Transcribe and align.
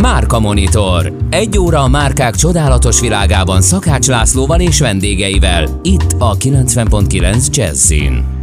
Márka 0.00 0.40
Monitor. 0.40 1.12
Egy 1.30 1.58
óra 1.58 1.82
a 1.82 1.88
márkák 1.88 2.34
csodálatos 2.34 3.00
világában 3.00 3.62
Szakács 3.62 4.06
Lászlóval 4.06 4.60
és 4.60 4.80
vendégeivel. 4.80 5.80
Itt 5.82 6.14
a 6.18 6.36
90.9 6.36 7.46
Jazzin. 7.50 8.39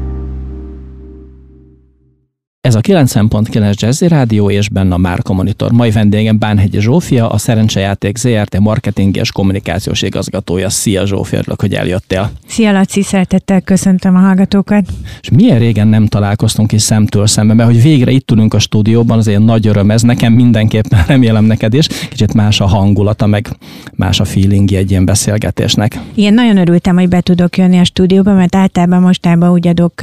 Ez 2.67 2.75
a 2.75 2.81
90.9 2.81 3.79
Jazzy 3.79 4.07
Rádió 4.07 4.49
és 4.49 4.69
benne 4.69 4.93
a 4.93 4.97
Márka 4.97 5.33
Monitor. 5.33 5.71
Mai 5.71 5.91
vendégem 5.91 6.39
Bánhegyi 6.39 6.79
Zsófia, 6.79 7.29
a 7.29 7.37
Szerencsejáték 7.37 8.17
ZRT 8.17 8.59
marketing 8.59 9.15
és 9.17 9.31
kommunikációs 9.31 10.01
igazgatója. 10.01 10.69
Szia 10.69 11.05
Zsófia, 11.05 11.39
örülök, 11.39 11.61
hogy 11.61 11.73
eljöttél. 11.73 12.31
Szia 12.47 12.71
Laci, 12.71 13.01
szeretettel 13.01 13.61
köszöntöm 13.61 14.15
a 14.15 14.19
hallgatókat. 14.19 14.85
És 15.21 15.29
milyen 15.29 15.59
régen 15.59 15.87
nem 15.87 16.05
találkoztunk 16.05 16.71
is 16.71 16.81
szemtől 16.81 17.27
szembe, 17.27 17.53
mert 17.53 17.69
hogy 17.69 17.81
végre 17.81 18.11
itt 18.11 18.25
tudunk 18.25 18.53
a 18.53 18.59
stúdióban, 18.59 19.17
azért 19.17 19.43
nagy 19.43 19.67
öröm 19.67 19.91
ez 19.91 20.01
nekem 20.01 20.33
mindenképpen, 20.33 21.03
remélem 21.07 21.45
neked 21.45 21.73
is. 21.73 21.87
Kicsit 22.09 22.33
más 22.33 22.59
a 22.59 22.65
hangulata, 22.65 23.25
meg 23.25 23.49
más 23.95 24.19
a 24.19 24.25
feelingi 24.25 24.75
egy 24.75 24.91
ilyen 24.91 25.05
beszélgetésnek. 25.05 25.99
Igen, 26.13 26.33
nagyon 26.33 26.57
örültem, 26.57 26.95
hogy 26.95 27.07
be 27.07 27.21
tudok 27.21 27.57
jönni 27.57 27.79
a 27.79 27.83
stúdióba, 27.83 28.33
mert 28.33 28.55
általában 28.55 29.01
mostában 29.01 29.51
úgy 29.51 29.67
adok 29.67 29.93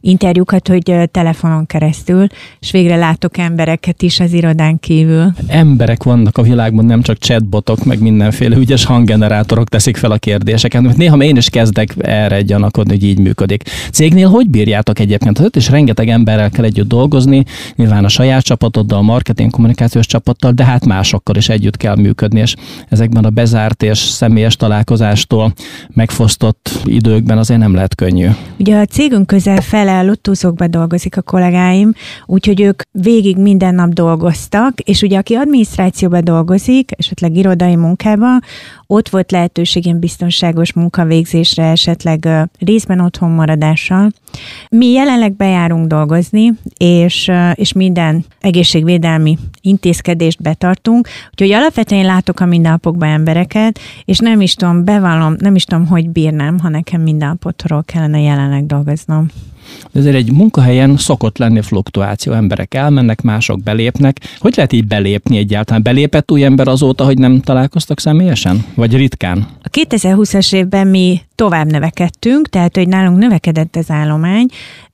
interjúkat, 0.00 0.68
hogy 0.68 1.08
telefonon 1.10 1.66
keresztül 1.66 1.92
keresztül, 1.94 2.26
és 2.60 2.70
végre 2.70 2.96
látok 2.96 3.38
embereket 3.38 4.02
is 4.02 4.20
az 4.20 4.32
irodán 4.32 4.78
kívül. 4.80 5.32
Emberek 5.46 6.02
vannak 6.02 6.38
a 6.38 6.42
világban, 6.42 6.84
nem 6.84 7.02
csak 7.02 7.18
chatbotok, 7.18 7.84
meg 7.84 8.00
mindenféle 8.00 8.56
ügyes 8.56 8.84
hanggenerátorok 8.84 9.68
teszik 9.68 9.96
fel 9.96 10.10
a 10.10 10.16
kérdéseket, 10.16 10.82
mert 10.82 10.96
néha 10.96 11.16
én 11.16 11.36
is 11.36 11.48
kezdek 11.48 11.94
erre 11.98 12.42
gyanakodni, 12.42 12.92
hogy 12.92 13.04
így 13.04 13.18
működik. 13.18 13.62
Cégnél 13.92 14.28
hogy 14.28 14.50
bírjátok 14.50 14.98
egyébként? 14.98 15.38
Hát 15.38 15.56
és 15.56 15.68
rengeteg 15.68 16.08
emberrel 16.08 16.50
kell 16.50 16.64
együtt 16.64 16.88
dolgozni, 16.88 17.44
nyilván 17.76 18.04
a 18.04 18.08
saját 18.08 18.42
csapatoddal, 18.42 18.98
a 18.98 19.02
marketing 19.02 19.50
kommunikációs 19.50 20.06
csapattal, 20.06 20.52
de 20.52 20.64
hát 20.64 20.84
másokkal 20.84 21.36
is 21.36 21.48
együtt 21.48 21.76
kell 21.76 21.96
működni, 21.96 22.40
és 22.40 22.54
ezekben 22.88 23.24
a 23.24 23.30
bezárt 23.30 23.82
és 23.82 23.98
személyes 23.98 24.56
találkozástól 24.56 25.52
megfosztott 25.88 26.70
időkben 26.84 27.38
azért 27.38 27.60
nem 27.60 27.74
lehet 27.74 27.94
könnyű. 27.94 28.28
Ugye 28.58 28.76
a 28.76 28.84
cégünk 28.84 29.26
közel 29.26 29.60
fele 29.60 30.16
a 30.58 30.66
dolgozik 30.68 31.16
a 31.16 31.22
kollégáim, 31.22 31.83
kollégáim, 31.84 31.94
úgyhogy 32.26 32.60
ők 32.60 32.82
végig 32.90 33.36
minden 33.36 33.74
nap 33.74 33.92
dolgoztak, 33.92 34.80
és 34.80 35.02
ugye 35.02 35.18
aki 35.18 35.34
adminisztrációban 35.34 36.24
dolgozik, 36.24 36.90
esetleg 36.96 37.36
irodai 37.36 37.76
munkában, 37.76 38.40
ott 38.86 39.08
volt 39.08 39.30
lehetőségem 39.30 39.98
biztonságos 39.98 40.72
munkavégzésre, 40.72 41.64
esetleg 41.70 42.28
részben 42.58 43.00
otthon 43.00 43.30
maradással. 43.30 44.10
Mi 44.70 44.90
jelenleg 44.90 45.36
bejárunk 45.36 45.86
dolgozni, 45.86 46.52
és, 46.76 47.30
és 47.54 47.72
minden 47.72 48.24
egészségvédelmi 48.40 49.38
intézkedést 49.60 50.42
betartunk, 50.42 51.08
úgyhogy 51.30 51.52
alapvetően 51.52 52.04
látok 52.04 52.40
a 52.40 52.46
mindennapokban 52.46 53.08
embereket, 53.08 53.78
és 54.04 54.18
nem 54.18 54.40
is 54.40 54.54
tudom, 54.54 54.84
bevallom, 54.84 55.34
nem 55.38 55.54
is 55.54 55.64
tudom, 55.64 55.86
hogy 55.86 56.08
bírnám, 56.08 56.58
ha 56.58 56.68
nekem 56.68 57.00
mindennapotról 57.00 57.82
kellene 57.84 58.20
jelenleg 58.20 58.66
dolgoznom. 58.66 59.28
Ezért 59.92 60.16
egy 60.16 60.32
munkahelyen 60.32 60.96
szokott 60.96 61.38
lenni 61.38 61.60
fluktuáció, 61.60 62.32
emberek 62.32 62.74
elmennek, 62.74 63.22
mások 63.22 63.62
belépnek. 63.62 64.20
Hogy 64.38 64.52
lehet 64.56 64.72
így 64.72 64.86
belépni 64.86 65.36
egyáltalán? 65.36 65.82
Belépett 65.82 66.32
új 66.32 66.44
ember 66.44 66.68
azóta, 66.68 67.04
hogy 67.04 67.18
nem 67.18 67.40
találkoztak 67.40 68.00
személyesen? 68.00 68.64
Vagy 68.74 68.96
ritkán? 68.96 69.46
A 69.62 69.68
2020-as 69.68 70.54
évben 70.54 70.86
mi 70.86 71.20
tovább 71.34 71.70
növekedtünk, 71.70 72.48
tehát 72.48 72.76
hogy 72.76 72.88
nálunk 72.88 73.18
növekedett 73.18 73.76
az 73.76 73.90
állomány, 73.90 74.46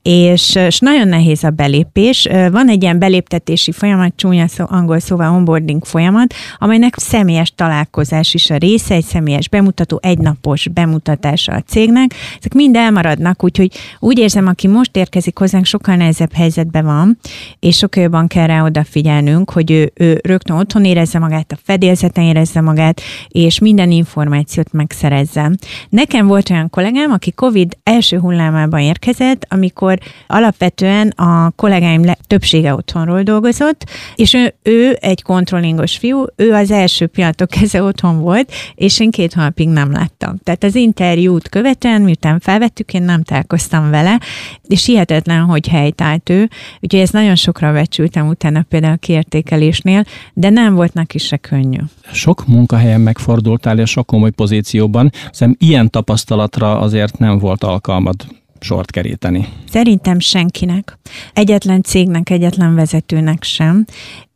és, 0.02 0.54
és 0.54 0.78
nagyon 0.78 1.08
nehéz 1.08 1.44
a 1.44 1.50
belépés. 1.50 2.28
Van 2.50 2.68
egy 2.68 2.82
ilyen 2.82 2.98
beléptetési 2.98 3.72
folyamat, 3.72 4.12
csúnya 4.16 4.48
szó, 4.48 4.64
angol 4.68 4.98
szóval 4.98 5.34
onboarding 5.34 5.84
folyamat, 5.84 6.34
amelynek 6.58 6.94
személyes 6.98 7.52
találkozás 7.54 8.34
is 8.34 8.50
a 8.50 8.56
része, 8.56 8.94
egy 8.94 9.04
személyes 9.04 9.48
bemutató, 9.48 9.98
egynapos 10.02 10.68
bemutatása 10.68 11.52
a 11.52 11.60
cégnek. 11.60 12.14
Ezek 12.38 12.54
mind 12.54 12.76
elmaradnak, 12.76 13.44
úgyhogy 13.44 13.72
úgy 13.98 14.18
érzem, 14.18 14.46
aki 14.46 14.66
most 14.66 14.96
érkezik 14.96 15.38
hozzánk, 15.38 15.64
sokkal 15.64 15.94
nehezebb 15.94 16.32
helyzetben 16.32 16.84
van, 16.84 17.18
és 17.58 17.76
sokkal 17.76 18.02
jobban 18.02 18.26
kell 18.26 18.46
rá 18.46 18.64
odafigyelnünk, 18.64 19.50
hogy 19.50 19.70
ő, 19.70 19.92
ő 19.94 20.20
rögtön 20.22 20.56
otthon 20.56 20.84
érezze 20.84 21.18
magát, 21.18 21.52
a 21.52 21.58
fedélzeten 21.64 22.24
érezze 22.24 22.60
magát, 22.60 23.00
és 23.28 23.58
minden 23.58 23.90
információt 23.90 24.72
megszerezze. 24.72 25.50
Nekem 25.88 26.28
volt 26.30 26.50
olyan 26.50 26.70
kollégám, 26.70 27.12
aki 27.12 27.32
COVID 27.32 27.76
első 27.82 28.18
hullámában 28.18 28.80
érkezett, 28.80 29.46
amikor 29.48 29.98
alapvetően 30.26 31.08
a 31.08 31.50
kollégáim 31.56 32.04
le, 32.04 32.16
többsége 32.26 32.74
otthonról 32.74 33.22
dolgozott, 33.22 33.84
és 34.14 34.34
ő, 34.34 34.54
ő 34.62 34.96
egy 35.00 35.22
kontrollingos 35.22 35.96
fiú, 35.96 36.24
ő 36.36 36.52
az 36.52 36.70
első 36.70 37.06
pillanatok 37.06 37.48
kezdve 37.48 37.82
otthon 37.82 38.20
volt, 38.20 38.52
és 38.74 39.00
én 39.00 39.10
két 39.10 39.32
hónapig 39.32 39.68
nem 39.68 39.92
láttam. 39.92 40.38
Tehát 40.42 40.64
az 40.64 40.74
interjút 40.74 41.48
követően, 41.48 42.02
miután 42.02 42.40
felvettük, 42.40 42.94
én 42.94 43.02
nem 43.02 43.22
találkoztam 43.22 43.90
vele, 43.90 44.20
és 44.68 44.86
hihetetlen, 44.86 45.40
hogy 45.40 45.68
helytált 45.68 46.28
ő, 46.28 46.48
úgyhogy 46.80 47.00
ez 47.00 47.10
nagyon 47.10 47.36
sokra 47.36 47.72
becsültem 47.72 48.28
utána 48.28 48.62
például 48.68 48.92
a 48.92 48.96
kiértékelésnél, 48.96 50.04
de 50.34 50.50
nem 50.50 50.74
volt 50.74 50.92
neki 50.92 51.18
se 51.18 51.36
könnyű. 51.36 51.78
Sok 52.12 52.46
munkahelyen 52.46 53.00
megfordultál, 53.00 53.78
és 53.78 53.90
sok 53.90 54.06
komoly 54.06 54.30
pozícióban, 54.30 55.10
szerintem 55.32 55.68
ilyen 55.68 55.90
tapasztalatra 56.24 56.78
azért 56.78 57.18
nem 57.18 57.38
volt 57.38 57.64
alkalmad 57.64 58.16
sort 58.60 58.90
keríteni? 58.90 59.48
Szerintem 59.70 60.18
senkinek. 60.18 60.98
Egyetlen 61.32 61.82
cégnek, 61.82 62.30
egyetlen 62.30 62.74
vezetőnek 62.74 63.42
sem. 63.42 63.84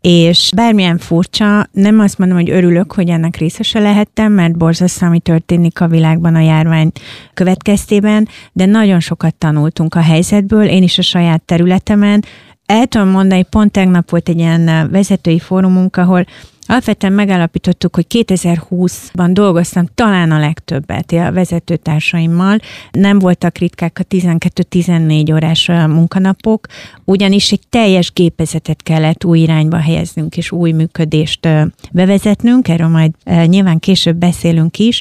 És 0.01 0.51
bármilyen 0.57 0.99
furcsa, 0.99 1.67
nem 1.73 2.01
azt 2.01 2.19
mondom, 2.19 2.37
hogy 2.37 2.51
örülök, 2.51 2.93
hogy 2.93 3.09
ennek 3.09 3.37
részese 3.37 3.79
lehettem, 3.79 4.33
mert 4.33 4.57
borzasztó, 4.57 5.07
ami 5.07 5.19
történik 5.19 5.81
a 5.81 5.89
világban 5.89 6.35
a 6.35 6.41
járvány 6.41 6.93
következtében, 7.35 8.29
de 8.53 8.67
nagyon 8.67 9.01
sokat 9.01 9.35
tanultunk 9.35 9.95
a 9.95 10.01
helyzetből, 10.01 10.65
én 10.65 10.83
is 10.83 10.99
a 10.99 11.03
saját 11.03 11.43
területemen. 11.43 12.25
El 12.67 12.87
tudom 12.87 13.09
mondani, 13.09 13.43
pont 13.43 13.73
tegnap 13.73 14.11
volt 14.11 14.29
egy 14.29 14.39
ilyen 14.39 14.91
vezetői 14.91 15.39
fórumunk, 15.39 15.97
ahol 15.97 16.27
Alapvetően 16.67 17.13
megállapítottuk, 17.13 17.95
hogy 17.95 18.07
2020-ban 18.09 19.31
dolgoztam 19.33 19.87
talán 19.95 20.31
a 20.31 20.39
legtöbbet 20.39 21.13
a 21.13 21.33
vezetőtársaimmal. 21.33 22.59
Nem 22.91 23.19
voltak 23.19 23.59
ritkák 23.59 23.99
a 23.99 24.05
12-14 24.05 25.33
órás 25.35 25.67
munkanapok, 25.69 26.67
ugyanis 27.05 27.53
egy 27.53 27.63
teljes 27.69 28.13
gépezetet 28.13 28.83
kellett 28.83 29.25
új 29.25 29.39
irányba 29.39 29.77
helyeznünk 29.77 30.37
és 30.37 30.51
új 30.51 30.73
működést 30.73 31.49
bevezetnünk, 31.93 32.69
erről 32.69 32.89
majd 32.89 33.11
nyilván 33.47 33.79
később 33.79 34.17
beszélünk 34.17 34.79
is, 34.79 35.01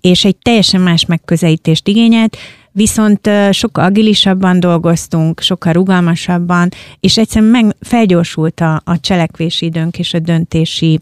és 0.00 0.24
egy 0.24 0.36
teljesen 0.36 0.80
más 0.80 1.06
megközelítést 1.06 1.88
igényelt, 1.88 2.36
viszont 2.78 3.30
sokkal 3.50 3.84
agilisabban 3.84 4.60
dolgoztunk, 4.60 5.40
sokkal 5.40 5.72
rugalmasabban, 5.72 6.68
és 7.00 7.18
egyszerűen 7.18 7.50
meg 7.50 7.76
felgyorsult 7.80 8.60
a, 8.60 8.80
a 8.84 9.00
cselekvési 9.00 9.66
időnk 9.66 9.98
és 9.98 10.14
a 10.14 10.18
döntési 10.18 11.00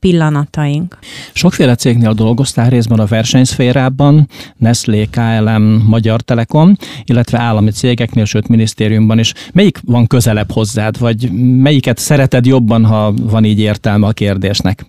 pillanataink. 0.00 0.98
Sokféle 1.32 1.74
cégnél 1.74 2.12
dolgoztál 2.12 2.70
részben 2.70 2.98
a 2.98 3.04
versenyszférában, 3.04 4.28
Nestlé, 4.56 5.08
KLM, 5.10 5.84
Magyar 5.86 6.20
Telekom, 6.20 6.76
illetve 7.04 7.38
állami 7.38 7.70
cégeknél, 7.70 8.24
sőt 8.24 8.48
minisztériumban 8.48 9.18
is. 9.18 9.32
Melyik 9.52 9.80
van 9.84 10.06
közelebb 10.06 10.52
hozzád, 10.52 10.98
vagy 10.98 11.30
melyiket 11.62 11.98
szereted 11.98 12.46
jobban, 12.46 12.84
ha 12.84 13.12
van 13.12 13.44
így 13.44 13.58
értelme 13.58 14.06
a 14.06 14.12
kérdésnek? 14.12 14.86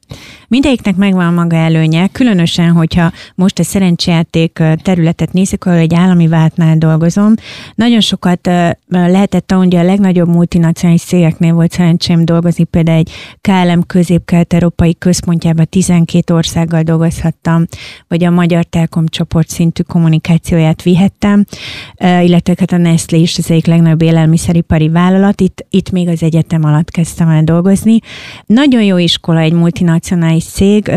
Mindegyiknek 0.48 0.96
megvan 0.96 1.34
maga 1.34 1.56
előnye, 1.56 2.08
különösen, 2.08 2.72
hogyha 2.72 3.12
most 3.36 3.60
a 3.60 3.64
szerencsejáték 3.64 4.64
területet 4.82 5.34
nézzük, 5.34 5.66
ahol 5.66 5.78
egy 5.78 5.94
állami 5.98 6.28
váltnál 6.28 6.78
dolgozom. 6.78 7.34
Nagyon 7.76 8.00
sokat 8.00 8.50
lehetett 8.88 9.52
hogy 9.52 9.76
a 9.76 9.84
legnagyobb 9.84 10.28
multinacionális 10.28 11.02
cégeknél 11.02 11.54
volt 11.54 11.72
szerencsém 11.72 12.26
dolgozni, 12.26 12.64
például 12.64 12.98
egy 12.98 13.12
KLM 13.42 13.82
közép-kelet-európai 13.88 14.96
központjában 14.98 15.68
12 15.70 16.34
országgal 16.34 16.82
dolgozhattam, 16.82 17.66
vagy 18.08 18.24
a 18.24 18.30
Magyar 18.30 18.64
Telkom 18.64 19.08
csoport 19.08 19.50
szintű 19.50 19.84
kommunikációját 19.84 20.82
vihettem, 20.82 21.46
illetve 22.00 22.56
hát 22.58 22.72
a 22.72 22.78
Nestlé 22.78 23.20
is 23.20 23.38
az 23.38 23.52
egyik 23.52 23.66
legnagyobb 23.66 24.02
élelmiszeripari 24.02 24.90
vállalat, 24.90 25.42
itt, 25.42 25.66
itt 25.70 25.92
még 25.92 26.08
az 26.08 26.24
egyetem 26.24 26.64
alatt 26.64 26.92
kezdtem 26.92 27.30
el 27.30 27.44
dolgozni. 27.44 28.00
Nagyon 28.46 28.84
jó 28.84 28.98
iskola 28.98 29.40
egy 29.40 29.54
multinacionális 29.54 30.44
cég, 30.44 30.92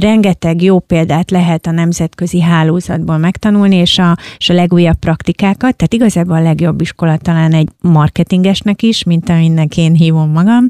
rengeteg 0.00 0.62
jó 0.62 0.78
példát 0.78 1.30
lehet 1.30 1.66
a 1.66 1.70
nemzetközi 1.70 2.40
hálózatból 2.40 3.18
megtanulni, 3.18 3.76
és 3.76 3.98
a, 3.98 4.16
és 4.38 4.50
a 4.50 4.54
legújabb 4.54 4.96
praktikákat, 4.96 5.76
tehát 5.76 5.94
igazából 5.94 6.36
a 6.36 6.42
legjobb 6.42 6.80
iskola 6.80 7.16
talán 7.16 7.52
egy 7.52 7.68
marketingesnek 7.80 8.82
is, 8.82 9.02
mint 9.02 9.28
aminek 9.28 9.76
én 9.76 9.94
hívom 9.94 10.30
magam. 10.30 10.68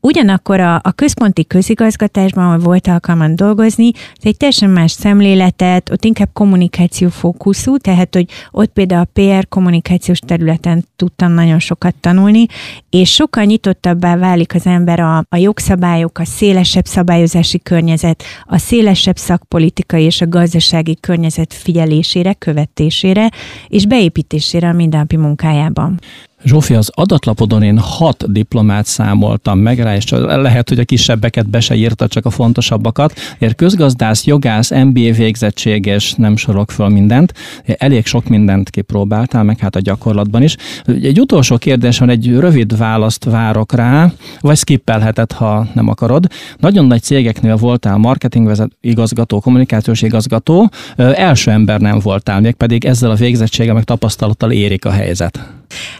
Ugyanakkor 0.00 0.60
a, 0.60 0.74
a 0.74 0.92
központi 0.92 1.46
közigazgatásban, 1.46 2.44
ahol 2.44 2.58
volt 2.58 2.86
alkalmam 2.86 3.36
dolgozni, 3.36 3.90
ez 3.94 4.22
egy 4.22 4.36
teljesen 4.36 4.70
más 4.70 4.90
szemléletet, 4.90 5.90
ott 5.90 6.04
inkább 6.04 6.28
kommunikáció 6.32 7.08
fókuszú, 7.08 7.76
tehát 7.76 8.14
hogy 8.14 8.26
ott 8.50 8.72
például 8.72 9.00
a 9.00 9.10
PR 9.12 9.48
kommunikációs 9.48 10.18
területen 10.18 10.84
tudtam 10.96 11.32
nagyon 11.32 11.58
sokat 11.58 11.94
tanulni, 12.00 12.46
és 12.90 13.12
sokkal 13.12 13.44
nyitottabbá 13.44 14.16
válik 14.16 14.54
az 14.54 14.66
ember 14.66 15.00
a, 15.00 15.24
a 15.28 15.36
jogszabályok, 15.36 16.18
a 16.18 16.24
szélesebb 16.24 16.84
szabályozási 16.84 17.58
környezet, 17.58 18.22
a 18.44 18.58
szélesebb 18.68 19.16
szakpolitikai 19.16 20.04
és 20.04 20.20
a 20.20 20.28
gazdasági 20.28 20.96
környezet 21.00 21.54
figyelésére, 21.54 22.32
követésére 22.32 23.30
és 23.68 23.86
beépítésére 23.86 24.68
a 24.68 24.72
mindennapi 24.72 25.16
munkájában. 25.16 26.00
Zsófi, 26.44 26.74
az 26.74 26.90
adatlapodon 26.94 27.62
én 27.62 27.78
hat 27.78 28.32
diplomát 28.32 28.86
számoltam 28.86 29.58
meg 29.58 29.78
rá, 29.78 29.96
és 29.96 30.10
lehet, 30.26 30.68
hogy 30.68 30.78
a 30.78 30.84
kisebbeket 30.84 31.50
be 31.50 31.60
se 31.60 31.74
írta, 31.74 32.08
csak 32.08 32.26
a 32.26 32.30
fontosabbakat. 32.30 33.14
Ér 33.38 33.54
közgazdász, 33.54 34.24
jogász, 34.24 34.70
MBA 34.70 35.12
végzettség, 35.12 35.86
és 35.86 36.12
nem 36.12 36.36
sorok 36.36 36.70
föl 36.70 36.88
mindent. 36.88 37.34
Elég 37.64 38.06
sok 38.06 38.28
mindent 38.28 38.70
kipróbáltál, 38.70 39.42
meg 39.42 39.58
hát 39.58 39.76
a 39.76 39.80
gyakorlatban 39.80 40.42
is. 40.42 40.56
Egy 40.86 41.20
utolsó 41.20 41.56
kérdés 41.56 41.98
van, 41.98 42.08
egy 42.08 42.30
rövid 42.30 42.76
választ 42.76 43.24
várok 43.24 43.72
rá, 43.72 44.12
vagy 44.40 44.56
skippelheted, 44.56 45.32
ha 45.32 45.66
nem 45.74 45.88
akarod. 45.88 46.26
Nagyon 46.56 46.86
nagy 46.86 47.02
cégeknél 47.02 47.56
voltál 47.56 47.96
marketing 47.96 48.52
igazgató, 48.80 49.40
kommunikációs 49.40 50.02
igazgató, 50.02 50.70
első 50.96 51.50
ember 51.50 51.80
nem 51.80 51.98
voltál, 51.98 52.40
még 52.40 52.54
pedig 52.54 52.84
ezzel 52.84 53.10
a 53.10 53.14
végzettséggel, 53.14 53.74
meg 53.74 53.84
tapasztalattal 53.84 54.50
érik 54.50 54.84
a 54.84 54.90
helyzet. 54.90 55.40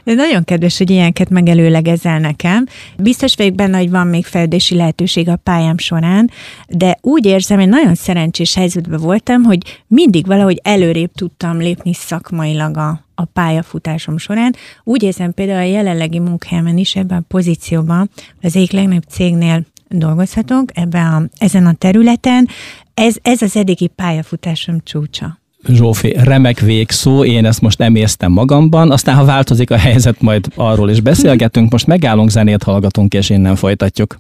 De 0.05 0.15
nagyon 0.29 0.45
kedves, 0.45 0.79
hogy 0.79 0.91
ilyenket 0.91 1.29
megelőlegezel 1.29 2.19
nekem. 2.19 2.67
Biztos 2.99 3.35
vagyok 3.37 3.55
benne, 3.55 3.79
hogy 3.79 3.91
van 3.91 4.07
még 4.07 4.27
fejlődési 4.27 4.75
lehetőség 4.75 5.29
a 5.29 5.37
pályám 5.37 5.79
során, 5.79 6.31
de 6.69 6.99
úgy 7.01 7.27
érzem, 7.27 7.59
hogy 7.59 7.69
nagyon 7.69 7.95
szerencsés 7.95 8.55
helyzetben 8.55 9.01
voltam, 9.01 9.43
hogy 9.43 9.83
mindig 9.87 10.27
valahogy 10.27 10.61
előrébb 10.63 11.13
tudtam 11.13 11.59
lépni 11.59 11.95
szakmailag 11.95 12.77
a, 12.77 13.01
a 13.15 13.25
pályafutásom 13.25 14.19
során. 14.19 14.55
Úgy 14.85 15.03
érzem 15.03 15.35
például 15.35 15.59
a 15.59 15.71
jelenlegi 15.71 16.19
munkahelyemen 16.19 16.79
is 16.79 16.97
ebben 16.97 17.19
a 17.19 17.25
pozícióban, 17.29 18.11
az 18.43 18.57
egyik 18.57 18.73
legnagyobb 18.73 19.09
cégnél 19.09 19.67
dolgozhatok 19.89 20.71
ebben 20.75 21.07
a, 21.07 21.23
ezen 21.39 21.67
a 21.67 21.73
területen. 21.73 22.49
Ez, 22.95 23.17
ez 23.23 23.43
az 23.43 23.57
eddigi 23.57 23.87
pályafutásom 23.87 24.81
csúcsa. 24.85 25.39
Zsófi, 25.73 26.17
remek 26.19 26.61
végszó, 26.61 27.25
én 27.25 27.45
ezt 27.45 27.61
most 27.61 27.81
emésztem 27.81 28.33
magamban, 28.33 28.91
aztán 28.91 29.15
ha 29.15 29.25
változik 29.25 29.71
a 29.71 29.77
helyzet, 29.77 30.21
majd 30.21 30.47
arról 30.55 30.91
is 30.91 31.01
beszélgetünk, 31.01 31.73
most 31.73 31.87
megállunk, 31.87 32.31
zenét 32.31 32.63
hallgatunk, 32.63 33.15
és 33.15 33.31
innen 33.31 33.57
folytatjuk. 33.57 34.17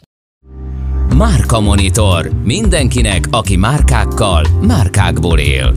Márka 1.16 1.60
Monitor. 1.60 2.30
Mindenkinek, 2.44 3.24
aki 3.30 3.56
márkákkal, 3.56 4.46
márkákból 4.66 5.38
él. 5.38 5.74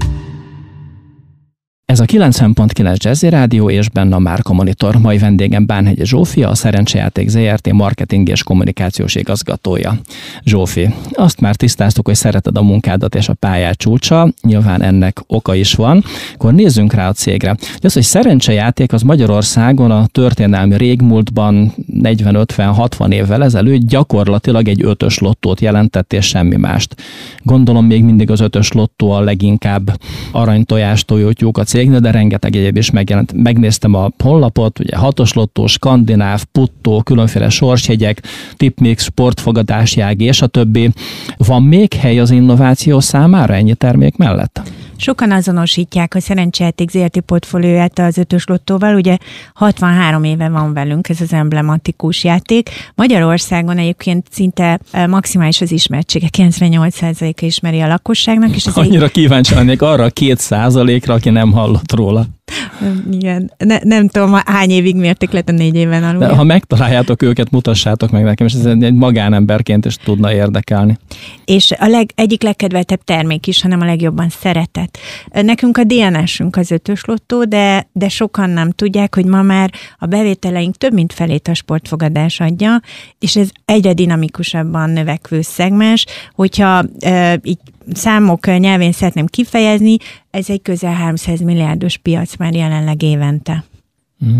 Ez 1.91 1.99
a 1.99 2.05
90.9 2.05 2.97
Jazzy 2.97 3.29
Rádió 3.29 3.69
és 3.69 3.89
benne 3.89 4.15
a 4.15 4.19
Márka 4.19 4.53
Monitor. 4.53 4.97
Mai 4.97 5.17
vendégem 5.17 5.65
Bánhegyi 5.65 6.05
Zsófia, 6.05 6.49
a 6.49 6.55
Szerencsejáték 6.55 7.27
ZRT 7.27 7.71
marketing 7.71 8.29
és 8.29 8.43
kommunikációs 8.43 9.15
igazgatója. 9.15 9.99
Zsófi, 10.43 10.93
azt 11.11 11.39
már 11.39 11.55
tisztáztuk, 11.55 12.05
hogy 12.05 12.15
szereted 12.15 12.57
a 12.57 12.61
munkádat 12.61 13.15
és 13.15 13.29
a 13.29 13.33
pályát 13.33 13.77
csúcsa, 13.77 14.33
nyilván 14.41 14.81
ennek 14.81 15.23
oka 15.27 15.55
is 15.55 15.73
van. 15.73 16.03
Akkor 16.33 16.53
nézzünk 16.53 16.93
rá 16.93 17.07
a 17.07 17.13
cégre. 17.13 17.55
Az, 17.81 17.93
hogy 17.93 18.03
szerencsejáték 18.03 18.93
az 18.93 19.01
Magyarországon 19.01 19.91
a 19.91 20.05
történelmi 20.05 20.77
régmúltban 20.77 21.73
40-50-60 22.03 23.11
évvel 23.11 23.43
ezelőtt 23.43 23.87
gyakorlatilag 23.87 24.67
egy 24.67 24.83
ötös 24.83 25.17
lottót 25.17 25.61
jelentett 25.61 26.13
és 26.13 26.25
semmi 26.25 26.55
mást. 26.55 26.95
Gondolom 27.43 27.85
még 27.85 28.03
mindig 28.03 28.31
az 28.31 28.39
ötös 28.39 28.71
lottó 28.71 29.11
a 29.11 29.19
leginkább 29.19 29.99
aranytojást 30.31 31.05
tojótyúk 31.05 31.57
a 31.57 31.63
cég 31.63 31.79
cégnél, 31.81 31.99
de 31.99 32.11
rengeteg 32.11 32.55
egyéb 32.55 32.77
is 32.77 32.91
megjelent. 32.91 33.33
Megnéztem 33.33 33.93
a 33.93 34.09
honlapot, 34.23 34.79
ugye 34.79 34.97
hatos 34.97 35.33
lottó, 35.33 35.67
skandináv, 35.67 36.43
puttó, 36.43 37.01
különféle 37.01 37.49
sorsjegyek, 37.49 38.21
tipmix, 38.55 39.03
sportfogadásjág 39.03 40.21
és 40.21 40.41
a 40.41 40.47
többi. 40.47 40.89
Van 41.37 41.63
még 41.63 41.93
hely 41.93 42.19
az 42.19 42.31
innováció 42.31 42.99
számára 42.99 43.53
ennyi 43.53 43.75
termék 43.75 44.17
mellett? 44.17 44.61
Sokan 45.01 45.31
azonosítják 45.31 46.15
a 46.15 46.19
szerencsejáték 46.19 46.89
ZRT 46.89 47.19
portfólióját 47.19 47.99
az 47.99 48.17
ötös 48.17 48.45
lottóval, 48.45 48.95
ugye 48.95 49.17
63 49.53 50.23
éve 50.23 50.49
van 50.49 50.73
velünk 50.73 51.09
ez 51.09 51.21
az 51.21 51.33
emblematikus 51.33 52.23
játék. 52.23 52.69
Magyarországon 52.95 53.77
egyébként 53.77 54.27
szinte 54.31 54.79
e, 54.91 55.07
maximális 55.07 55.61
az 55.61 55.71
ismertsége, 55.71 56.27
98%-a 56.37 57.45
ismeri 57.45 57.81
a 57.81 57.87
lakosságnak. 57.87 58.55
És 58.55 58.65
ez 58.65 58.77
Annyira 58.77 59.05
egy... 59.05 59.11
kíváncsi 59.11 59.53
lennék 59.53 59.81
arra 59.81 60.03
a 60.03 60.09
két 60.09 60.39
százalékra, 60.39 61.13
aki 61.13 61.29
nem 61.29 61.51
hallott 61.51 61.91
róla. 61.91 62.25
Igen, 63.11 63.51
ne, 63.57 63.77
nem 63.83 64.07
tudom, 64.07 64.33
hány 64.45 64.69
évig 64.69 64.95
mérték 64.95 65.31
lett 65.31 65.49
a 65.49 65.51
négy 65.51 65.75
éven 65.75 66.03
alul. 66.03 66.19
De 66.19 66.27
ha 66.27 66.43
megtaláljátok 66.43 67.21
őket, 67.21 67.51
mutassátok 67.51 68.11
meg 68.11 68.23
nekem, 68.23 68.47
és 68.47 68.53
ez 68.53 68.65
egy 68.65 68.93
magánemberként 68.93 69.85
is 69.85 69.95
tudna 69.95 70.33
érdekelni. 70.33 70.97
És 71.45 71.71
a 71.71 71.87
leg, 71.87 72.11
egyik 72.15 72.43
legkedveltebb 72.43 73.03
termék 73.03 73.47
is, 73.47 73.61
hanem 73.61 73.81
a 73.81 73.85
legjobban 73.85 74.29
szeretett. 74.29 74.97
Nekünk 75.31 75.77
a 75.77 75.83
DNS-ünk 75.83 76.55
az 76.55 76.71
ötös 76.71 77.05
lottó, 77.05 77.43
de, 77.43 77.87
de 77.91 78.09
sokan 78.09 78.49
nem 78.49 78.71
tudják, 78.71 79.15
hogy 79.15 79.25
ma 79.25 79.41
már 79.41 79.71
a 79.99 80.05
bevételeink 80.05 80.77
több 80.77 80.93
mint 80.93 81.13
felét 81.13 81.47
a 81.47 81.53
sportfogadás 81.53 82.39
adja, 82.39 82.81
és 83.19 83.35
ez 83.35 83.49
egyre 83.65 83.93
dinamikusabban 83.93 84.89
növekvő 84.89 85.41
szegmens, 85.41 86.05
hogyha 86.35 86.83
e, 86.99 87.39
így 87.43 87.59
számok 87.93 88.45
nyelvén 88.45 88.91
szeretném 88.91 89.25
kifejezni, 89.25 89.97
ez 90.29 90.49
egy 90.49 90.61
közel 90.61 90.93
300 90.93 91.39
milliárdos 91.41 91.97
piac 91.97 92.35
már 92.37 92.53
jelenleg 92.53 93.01
évente. 93.01 93.63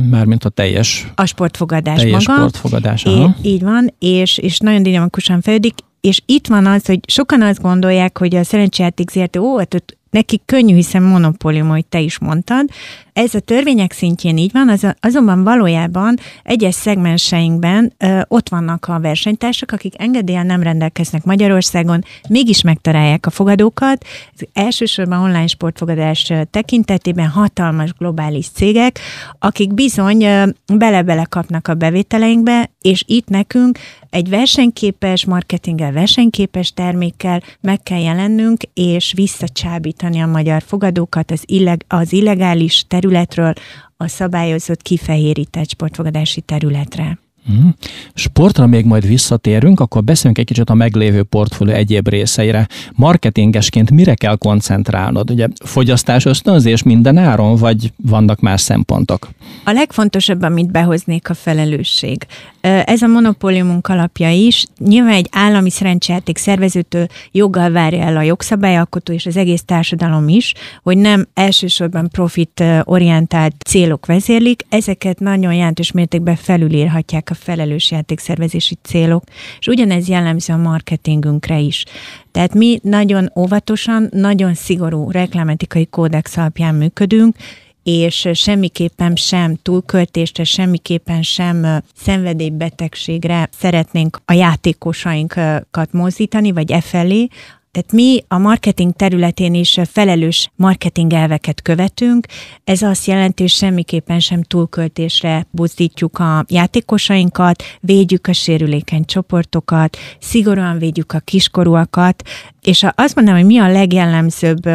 Mármint 0.10 0.44
a 0.46 0.50
teljes... 0.50 1.12
A 1.16 1.26
sportfogadás 1.26 2.02
teljes 2.02 2.28
maga. 2.28 2.40
sportfogadás, 2.40 3.04
aha. 3.06 3.36
É, 3.42 3.50
így 3.50 3.62
van, 3.62 3.94
és, 4.00 4.38
és 4.38 4.60
nagyon 4.60 4.84
dinamikusan 4.84 5.42
fejlődik, 5.42 5.74
és 6.02 6.22
itt 6.26 6.48
van 6.48 6.66
az, 6.66 6.86
hogy 6.86 7.00
sokan 7.08 7.42
azt 7.42 7.62
gondolják, 7.62 8.18
hogy 8.18 8.36
a 8.36 8.44
szerencsejáték 8.44 9.10
ZRT, 9.10 9.38
ó, 9.38 9.58
hát 9.58 9.84
nekik 10.10 10.42
könnyű, 10.46 10.76
hiszen 10.76 11.04
monopólium, 11.04 11.68
hogy 11.68 11.86
te 11.86 12.00
is 12.00 12.20
mondtad, 12.20 12.70
ez 13.14 13.34
a 13.34 13.40
törvények 13.40 13.92
szintjén 13.92 14.38
így 14.38 14.52
van, 14.52 14.70
az, 14.70 14.88
azonban 15.00 15.44
valójában 15.44 16.18
egyes 16.44 16.76
szegmenseinkben 16.76 17.94
ö, 17.98 18.20
ott 18.28 18.50
vannak 18.50 18.86
a 18.88 19.00
versenytársak, 19.00 19.72
akik 19.72 19.94
engedélyen 19.98 20.46
nem 20.46 20.64
rendelkeznek 20.64 21.24
Magyarországon, 21.24 22.04
mégis 22.30 22.62
megtalálják 22.62 23.26
a 23.26 23.30
fogadókat. 23.30 24.06
Ez 24.34 24.48
elsősorban 24.54 25.22
online 25.22 25.48
sportfogadás 25.48 26.32
tekintetében 26.52 27.28
hatalmas 27.28 27.94
globális 27.94 28.50
cégek, 28.50 29.00
akik 29.40 29.74
bizony 29.74 30.26
bele-bele 30.74 31.26
kapnak 31.30 31.68
a 31.68 31.74
bevételeinkbe, 31.74 32.70
és 32.82 33.04
itt 33.08 33.28
nekünk 33.28 33.80
egy 34.10 34.30
versenyképes, 34.30 35.26
marketinggel 35.26 35.92
versenyképes 35.92 36.74
termékkel 36.74 37.42
meg 37.62 37.84
kell 37.84 38.00
jelennünk, 38.00 38.62
és 38.74 39.14
visszacsábítani 39.16 40.20
a 40.20 40.28
magyar 40.28 40.62
fogadókat 40.66 41.32
az, 41.32 41.44
illeg- 41.46 41.86
az 41.88 42.14
illegális 42.14 42.86
termékekkel, 42.88 43.01
területről 43.02 43.54
a 43.98 44.08
szabályozott 44.08 44.82
kifehérített 44.82 45.70
sportfogadási 45.70 46.42
területre. 46.42 47.20
Mm. 47.52 47.70
Sportra 48.14 48.66
még 48.68 48.86
majd 48.86 49.08
visszatérünk, 49.08 49.80
akkor 49.80 50.04
beszéljünk 50.04 50.38
egy 50.38 50.46
kicsit 50.46 50.70
a 50.70 50.74
meglévő 50.74 51.24
portfólió 51.24 51.74
egyéb 51.76 52.08
részeire. 52.08 52.68
Marketingesként 52.96 53.92
mire 53.92 54.14
kell 54.14 54.36
koncentrálnod? 54.36 55.32
Ugye 55.32 55.48
fogyasztás 55.66 56.26
ösztönzés 56.26 56.84
minden 56.84 57.18
áron, 57.18 57.56
vagy 57.56 57.94
vannak 57.96 58.40
más 58.40 58.62
szempontok? 58.62 59.30
A 59.64 59.72
legfontosabb, 59.72 60.42
amit 60.42 60.72
behoznék 60.72 61.30
a 61.30 61.34
felelősség. 61.34 62.26
Ez 62.62 63.02
a 63.02 63.08
monopóliumunk 63.08 63.88
alapja 63.88 64.30
is. 64.30 64.66
Nyilván 64.78 65.14
egy 65.14 65.28
állami 65.32 65.70
szerencsejáték 65.70 66.38
szervezőtől 66.38 67.08
joggal 67.32 67.72
várja 67.72 68.04
el 68.04 68.18
a 68.18 68.22
jogszabályalkotó 68.22 69.14
és 69.14 69.26
az 69.26 69.38
egész 69.38 69.64
társadalom 69.66 70.28
is, 70.28 70.54
hogy 70.84 70.98
nem 70.98 71.28
elsősorban 71.34 72.10
profit 72.10 72.64
orientált 72.84 73.56
célok 73.66 74.06
vezérlik, 74.06 74.66
ezeket 74.70 75.20
nagyon 75.20 75.54
jelentős 75.54 75.92
mértékben 75.92 76.36
felülírhatják 76.36 77.30
a 77.32 77.36
felelős 77.36 77.92
játékszervezési 77.92 78.78
célok, 78.82 79.24
és 79.60 79.68
ugyanez 79.68 80.08
jellemző 80.08 80.54
a 80.54 80.58
marketingünkre 80.58 81.60
is. 81.60 81.86
Tehát 82.32 82.54
mi 82.54 82.80
nagyon 82.84 83.32
óvatosan, 83.36 84.10
nagyon 84.12 84.54
szigorú 84.54 85.12
reklámetikai 85.12 85.86
kódex 85.86 86.38
alapján 86.38 86.76
működünk, 86.76 87.36
és 87.84 88.30
semmiképpen 88.34 89.16
sem 89.16 89.56
túlköltésre, 89.62 90.44
semmiképpen 90.44 91.22
sem 91.22 91.84
szenvedélybetegségre 91.96 93.50
szeretnénk 93.58 94.22
a 94.26 94.34
játékosainkat 94.34 95.92
mozdítani, 95.92 96.52
vagy 96.52 96.72
e 96.72 96.82
felé, 96.82 97.28
Tehát 97.72 97.92
mi 97.92 98.24
a 98.28 98.38
marketing 98.38 98.94
területén 98.94 99.54
is 99.54 99.80
felelős 99.92 100.52
marketing 100.56 101.14
elveket 101.14 101.62
követünk. 101.62 102.26
Ez 102.64 102.82
azt 102.82 103.06
jelenti, 103.06 103.42
hogy 103.42 103.52
semmiképpen 103.52 104.20
sem 104.20 104.44
túlköltésre 104.44 105.48
buzdítjuk 105.52 106.20
a 106.20 106.46
játékosainkat, 106.48 107.64
védjük 107.80 108.28
a 108.28 108.34
sérülékeny 108.34 109.06
csoportokat, 109.06 109.98
szigorúan 110.20 110.78
védjük 110.78 111.12
a 111.14 111.20
kiskorúakat, 111.20 112.24
és 112.62 112.86
azt 112.96 113.16
mondom, 113.16 113.36
hogy 113.36 113.46
mi 113.46 113.58
a 113.58 113.72
legjellemzőbb 113.72 114.70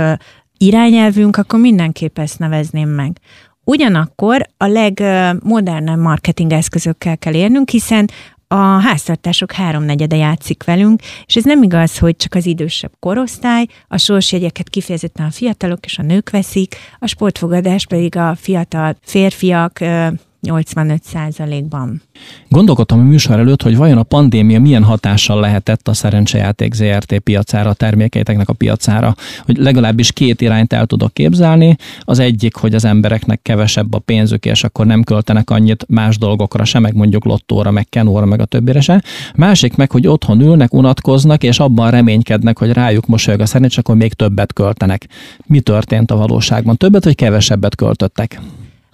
irányelvünk, 0.59 1.37
akkor 1.37 1.61
mindenképp 1.61 2.19
ezt 2.19 2.39
nevezném 2.39 2.89
meg. 2.89 3.19
Ugyanakkor 3.65 4.47
a 4.57 4.67
legmodernebb 4.67 5.99
marketing 5.99 6.53
eszközökkel 6.53 7.19
kell 7.19 7.35
érnünk, 7.35 7.71
hiszen 7.71 8.11
a 8.49 8.55
háztartások 8.81 9.53
háromnegyede 9.53 10.17
játszik 10.17 10.65
velünk, 10.65 11.01
és 11.27 11.37
ez 11.37 11.45
nem 11.45 11.63
igaz, 11.63 11.99
hogy 11.99 12.17
csak 12.17 12.35
az 12.35 12.47
idősebb 12.47 12.93
korosztály, 12.99 13.67
a 13.89 13.99
sorsjegyeket 13.99 14.69
kifejezetten 14.69 15.27
a 15.27 15.31
fiatalok 15.31 15.85
és 15.85 15.99
a 15.99 16.03
nők 16.03 16.31
veszik, 16.31 16.77
a 16.99 17.07
sportfogadás 17.07 17.87
pedig 17.87 18.17
a 18.17 18.35
fiatal 18.35 18.97
férfiak 19.03 19.81
85%-ban. 20.47 22.03
Gondolkodtam 22.49 22.99
a 22.99 23.03
műsor 23.03 23.39
előtt, 23.39 23.63
hogy 23.63 23.77
vajon 23.77 23.99
a 23.99 24.03
pandémia 24.03 24.61
milyen 24.61 24.83
hatással 24.83 25.41
lehetett 25.41 25.89
a 25.89 25.95
szerencsejáték 25.95 26.75
ZRT 26.75 27.19
piacára, 27.19 27.71
a 27.71 27.75
termékeiteknek 27.75 28.49
a 28.49 28.53
piacára, 28.53 29.15
hogy 29.45 29.57
legalábbis 29.57 30.13
két 30.13 30.41
irányt 30.41 30.73
el 30.73 30.87
tudok 30.87 31.13
képzelni. 31.13 31.77
Az 32.01 32.19
egyik, 32.19 32.57
hogy 32.57 32.75
az 32.75 32.85
embereknek 32.85 33.43
kevesebb 33.43 33.95
a 33.95 33.99
pénzük, 33.99 34.45
és 34.45 34.65
akkor 34.65 34.87
nem 34.87 35.03
költenek 35.03 35.51
annyit 35.51 35.85
más 35.89 36.19
dolgokra 36.19 36.65
se, 36.65 36.79
meg 36.79 36.95
mondjuk 36.95 37.25
lottóra, 37.25 37.71
meg 37.71 37.89
kenóra, 37.89 38.27
meg 38.27 38.41
a 38.41 38.45
többire 38.45 38.81
se. 38.81 39.03
Másik 39.35 39.77
meg, 39.77 39.91
hogy 39.91 40.07
otthon 40.07 40.41
ülnek, 40.41 40.75
unatkoznak, 40.75 41.43
és 41.43 41.59
abban 41.59 41.91
reménykednek, 41.91 42.59
hogy 42.59 42.73
rájuk 42.73 43.07
mosolyog 43.07 43.41
a 43.41 43.47
szerencs, 43.47 43.79
akkor 43.79 43.97
még 43.97 44.13
többet 44.13 44.53
költenek. 44.53 45.09
Mi 45.47 45.61
történt 45.61 46.11
a 46.11 46.17
valóságban? 46.17 46.77
Többet 46.77 47.05
vagy 47.05 47.15
kevesebbet 47.15 47.75
költöttek? 47.75 48.41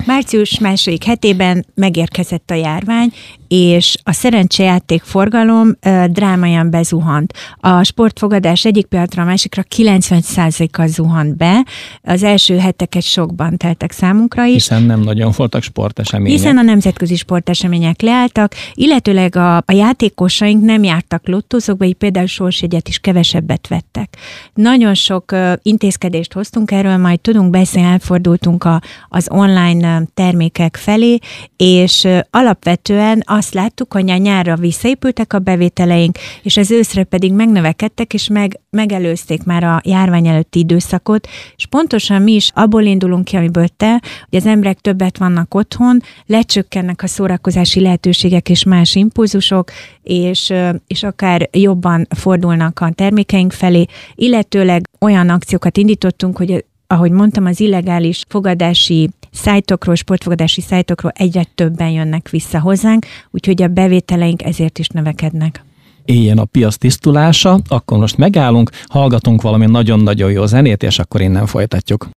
Március 0.07 0.59
második 0.59 1.05
hetében 1.05 1.67
megérkezett 1.75 2.51
a 2.51 2.55
járvány, 2.55 3.13
és 3.49 3.97
a 4.03 4.13
szerencsejáték 4.13 5.03
forgalom 5.03 5.77
drámaian 6.07 6.71
bezuhant. 6.71 7.33
A 7.57 7.83
sportfogadás 7.83 8.65
egyik 8.65 8.87
pillanatra 8.87 9.23
a 9.23 9.25
másikra 9.25 9.63
90%-kal 9.77 10.87
zuhant 10.87 11.37
be. 11.37 11.65
Az 12.03 12.23
első 12.23 12.59
heteket 12.59 13.03
sokban 13.03 13.57
teltek 13.57 13.93
számunkra 13.93 14.45
is. 14.45 14.53
Hiszen 14.53 14.83
nem 14.83 15.01
nagyon 15.01 15.33
voltak 15.37 15.63
sportesemények. 15.63 16.39
Hiszen 16.39 16.59
a 16.59 16.63
nemzetközi 16.63 17.17
sportesemények 17.17 18.01
leálltak, 18.01 18.55
illetőleg 18.75 19.37
a, 19.37 19.57
a 19.57 19.73
játékosaink 19.73 20.65
nem 20.65 20.83
jártak 20.83 21.29
lottózókba, 21.29 21.85
így 21.85 21.95
például 21.95 22.27
sorsjegyet 22.27 22.89
is 22.89 22.99
kevesebbet 22.99 23.69
vettek. 23.69 24.17
Nagyon 24.55 24.95
sok 24.95 25.35
intézkedést 25.63 26.33
hoztunk, 26.33 26.71
erről 26.71 26.97
majd 26.97 27.21
tudunk 27.21 27.51
beszélni, 27.51 27.89
elfordultunk 27.89 28.65
a, 28.65 28.81
az 29.09 29.29
online 29.31 29.92
termékek 30.15 30.77
felé, 30.77 31.19
és 31.57 32.09
alapvetően 32.31 33.23
azt 33.27 33.55
láttuk, 33.55 33.93
hogy 33.93 34.11
a 34.11 34.17
nyárra 34.17 34.57
visszaépültek 34.57 35.33
a 35.33 35.39
bevételeink, 35.39 36.19
és 36.43 36.57
az 36.57 36.71
őszre 36.71 37.05
pedig 37.05 37.33
megnövekedtek, 37.33 38.15
és 38.15 38.29
meg, 38.29 38.61
megelőzték 38.71 39.45
már 39.45 39.65
a 39.65 39.81
járvány 39.85 40.27
előtti 40.27 40.59
időszakot, 40.59 41.29
és 41.57 41.67
pontosan 41.67 42.23
mi 42.23 42.33
is 42.33 42.51
abból 42.55 42.83
indulunk 42.83 43.25
ki, 43.25 43.37
amiből 43.37 43.69
te, 43.77 43.91
hogy 44.31 44.39
az 44.39 44.47
emberek 44.47 44.81
többet 44.81 45.19
vannak 45.19 45.55
otthon, 45.55 46.01
lecsökkennek 46.27 47.03
a 47.03 47.07
szórakozási 47.07 47.81
lehetőségek 47.81 48.49
és 48.49 48.65
más 48.65 48.95
impulzusok, 48.95 49.71
és, 50.03 50.53
és 50.87 51.03
akár 51.03 51.49
jobban 51.53 52.07
fordulnak 52.17 52.81
a 52.81 52.91
termékeink 52.95 53.53
felé, 53.53 53.85
illetőleg 54.15 54.89
olyan 55.01 55.29
akciókat 55.29 55.77
indítottunk, 55.77 56.37
hogy 56.37 56.65
ahogy 56.87 57.11
mondtam, 57.11 57.47
az 57.47 57.61
illegális 57.61 58.25
fogadási 58.29 59.11
szájtokról, 59.33 59.95
sportfogadási 59.95 60.61
szájtokról 60.61 61.13
egyre 61.15 61.45
többen 61.55 61.89
jönnek 61.89 62.29
vissza 62.29 62.61
hozzánk, 62.61 63.07
úgyhogy 63.31 63.63
a 63.63 63.69
bevételeink 63.69 64.43
ezért 64.43 64.79
is 64.79 64.89
növekednek 64.89 65.65
éljen 66.05 66.39
a 66.39 66.45
piac 66.45 66.77
tisztulása, 66.77 67.59
akkor 67.69 67.99
most 67.99 68.17
megállunk, 68.17 68.71
hallgatunk 68.87 69.43
valami 69.43 69.67
nagyon-nagyon 69.67 70.31
jó 70.31 70.47
zenét, 70.47 70.83
és 70.83 70.99
akkor 70.99 71.21
innen 71.21 71.47
folytatjuk. 71.47 72.09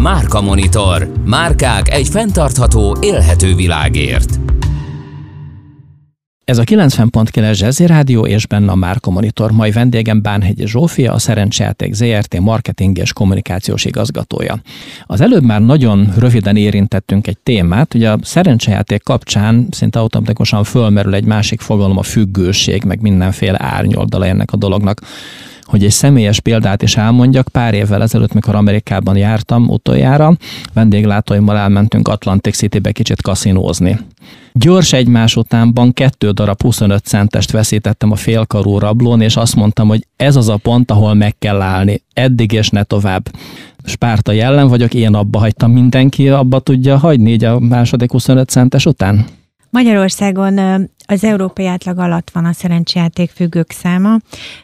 Márka 0.00 0.40
Monitor. 0.40 1.12
Márkák 1.24 1.90
egy 1.90 2.08
fenntartható, 2.08 2.96
élhető 3.00 3.54
világért. 3.54 4.45
Ez 6.46 6.58
a 6.58 6.64
90.9 6.64 7.52
Zsezi 7.52 7.86
Rádió 7.86 8.26
és 8.26 8.46
benne 8.46 8.70
a 8.70 8.74
Márka 8.74 9.10
Monitor. 9.10 9.50
Mai 9.50 9.70
vendégem 9.70 10.22
Bánhegyi 10.22 10.66
Zsófia, 10.66 11.12
a 11.12 11.18
Szerencsejáték 11.18 11.92
ZRT 11.92 12.40
marketing 12.40 12.98
és 12.98 13.12
kommunikációs 13.12 13.84
igazgatója. 13.84 14.60
Az 15.06 15.20
előbb 15.20 15.42
már 15.42 15.60
nagyon 15.60 16.12
röviden 16.18 16.56
érintettünk 16.56 17.26
egy 17.26 17.38
témát, 17.38 17.94
ugye 17.94 18.10
a 18.10 18.18
szerencsejáték 18.22 19.02
kapcsán 19.02 19.66
szinte 19.70 19.98
automatikusan 19.98 20.64
fölmerül 20.64 21.14
egy 21.14 21.24
másik 21.24 21.60
fogalom, 21.60 21.98
a 21.98 22.02
függőség, 22.02 22.84
meg 22.84 23.00
mindenféle 23.00 23.58
árnyoldala 23.60 24.26
ennek 24.26 24.52
a 24.52 24.56
dolognak 24.56 25.00
hogy 25.66 25.84
egy 25.84 25.90
személyes 25.90 26.40
példát 26.40 26.82
is 26.82 26.96
elmondjak, 26.96 27.48
pár 27.48 27.74
évvel 27.74 28.02
ezelőtt, 28.02 28.32
mikor 28.32 28.54
Amerikában 28.54 29.16
jártam 29.16 29.68
utoljára, 29.68 30.36
vendéglátóimmal 30.72 31.56
elmentünk 31.56 32.08
Atlantic 32.08 32.56
City-be 32.56 32.92
kicsit 32.92 33.22
kaszinózni. 33.22 33.98
Gyors 34.52 34.92
egymás 34.92 35.36
utánban 35.36 35.92
kettő 35.92 36.30
darab 36.30 36.62
25 36.62 37.04
centest 37.04 37.50
veszítettem 37.50 38.10
a 38.10 38.16
félkarú 38.16 38.78
rablón, 38.78 39.20
és 39.20 39.36
azt 39.36 39.56
mondtam, 39.56 39.88
hogy 39.88 40.06
ez 40.16 40.36
az 40.36 40.48
a 40.48 40.56
pont, 40.56 40.90
ahol 40.90 41.14
meg 41.14 41.38
kell 41.38 41.60
állni. 41.60 42.02
Eddig 42.12 42.52
és 42.52 42.68
ne 42.68 42.82
tovább. 42.82 43.28
Spárta 43.84 44.32
jellem 44.32 44.68
vagyok, 44.68 44.94
én 44.94 45.14
abba 45.14 45.38
hagytam. 45.38 45.72
Mindenki 45.72 46.28
abba 46.28 46.60
tudja 46.60 46.96
hagyni 46.96 47.30
így 47.30 47.44
a 47.44 47.58
második 47.58 48.10
25 48.10 48.48
centes 48.48 48.86
után? 48.86 49.26
Magyarországon 49.70 50.88
az 51.06 51.24
európai 51.24 51.66
átlag 51.66 51.98
alatt 51.98 52.30
van 52.30 52.44
a 52.44 52.52
szerencsejáték 52.52 53.30
függők 53.30 53.70
száma. 53.70 54.16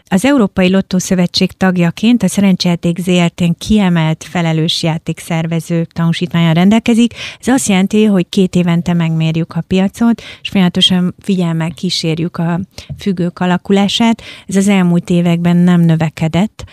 Az 0.04 0.24
Európai 0.24 0.70
Lottó 0.70 0.98
Szövetség 0.98 1.52
tagjaként 1.52 2.22
a 2.22 2.28
szerencsejáték 2.28 2.98
ZRT-n 2.98 3.50
kiemelt 3.58 4.24
felelős 4.24 4.82
játékszervező 4.82 5.84
tanúsítványán 5.84 6.54
rendelkezik. 6.54 7.14
Ez 7.40 7.48
azt 7.48 7.68
jelenti, 7.68 8.04
hogy 8.04 8.28
két 8.28 8.54
évente 8.54 8.92
megmérjük 8.92 9.52
a 9.54 9.60
piacot, 9.60 10.22
és 10.42 10.48
folyamatosan 10.48 11.14
figyelmel 11.18 11.70
kísérjük 11.70 12.36
a 12.36 12.60
függők 12.98 13.38
alakulását. 13.38 14.22
Ez 14.46 14.56
az 14.56 14.68
elmúlt 14.68 15.10
években 15.10 15.56
nem 15.56 15.80
növekedett, 15.80 16.64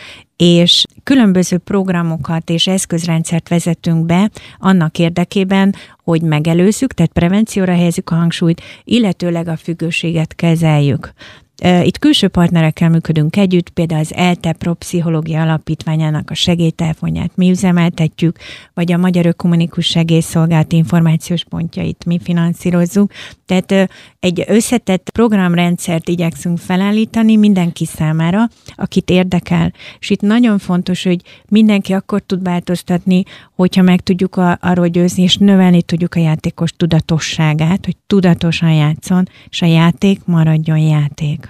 és 0.42 0.86
különböző 1.04 1.58
programokat 1.58 2.50
és 2.50 2.68
eszközrendszert 2.68 3.50
vezetünk 3.50 4.06
be 4.06 4.30
annak 4.58 4.98
érdekében, 4.98 5.76
hogy 6.04 6.22
megelőzzük, 6.22 6.94
tehát 6.94 7.12
prevencióra 7.12 7.74
helyezzük 7.74 8.10
a 8.10 8.16
hangsúlyt, 8.16 8.62
illetőleg 8.84 9.48
a 9.48 9.56
függőséget 9.62 10.36
kezeljük. 10.36 11.13
Itt 11.62 12.00
külső 12.00 12.28
partnerekkel 12.28 12.89
működünk 12.89 13.36
együtt, 13.36 13.70
például 13.70 14.00
az 14.00 14.13
ELTE 14.13 14.51
Pro 14.51 14.74
Pszichológia 14.74 15.42
Alapítványának 15.42 16.30
a 16.30 16.34
segélytelefonját 16.34 17.32
mi 17.36 17.50
üzemeltetjük, 17.50 18.38
vagy 18.74 18.92
a 18.92 18.98
Magyar 18.98 19.25
Ökonomikus 19.25 19.86
Segélyszolgált 19.86 20.72
információs 20.72 21.44
pontjait 21.44 22.06
mi 22.06 22.20
finanszírozzuk. 22.24 23.12
Tehát 23.46 23.89
egy 24.20 24.44
összetett 24.48 25.10
programrendszert 25.10 26.10
igyekszünk 26.10 26.58
felállítani 26.58 27.36
mindenki 27.36 27.86
számára, 27.86 28.48
akit 28.75 29.10
érdekel. 29.10 29.74
És 30.00 30.10
itt 30.10 30.22
nagyon 30.22 30.58
fontos, 30.58 31.04
hogy 31.04 31.22
mindenki 31.50 31.94
akkor 31.94 32.22
tud 32.22 32.44
változtatni, 32.44 33.24
hogyha 33.56 33.82
meg 33.82 34.01
tudjuk 34.01 34.36
a, 34.36 34.58
arról 34.62 34.88
győzni, 34.88 35.24
és 35.24 35.38
növelni 35.38 35.82
tudjuk 35.82 36.16
a 36.16 36.20
játékos 36.20 36.72
tudatosságát, 36.72 37.86
hogy 37.86 37.96
tudatosan 38.08 38.72
játszon, 38.74 39.28
és 39.50 39.62
a 39.62 39.66
játék 39.66 40.25
maradjon 40.25 40.78
játék. 40.78 41.49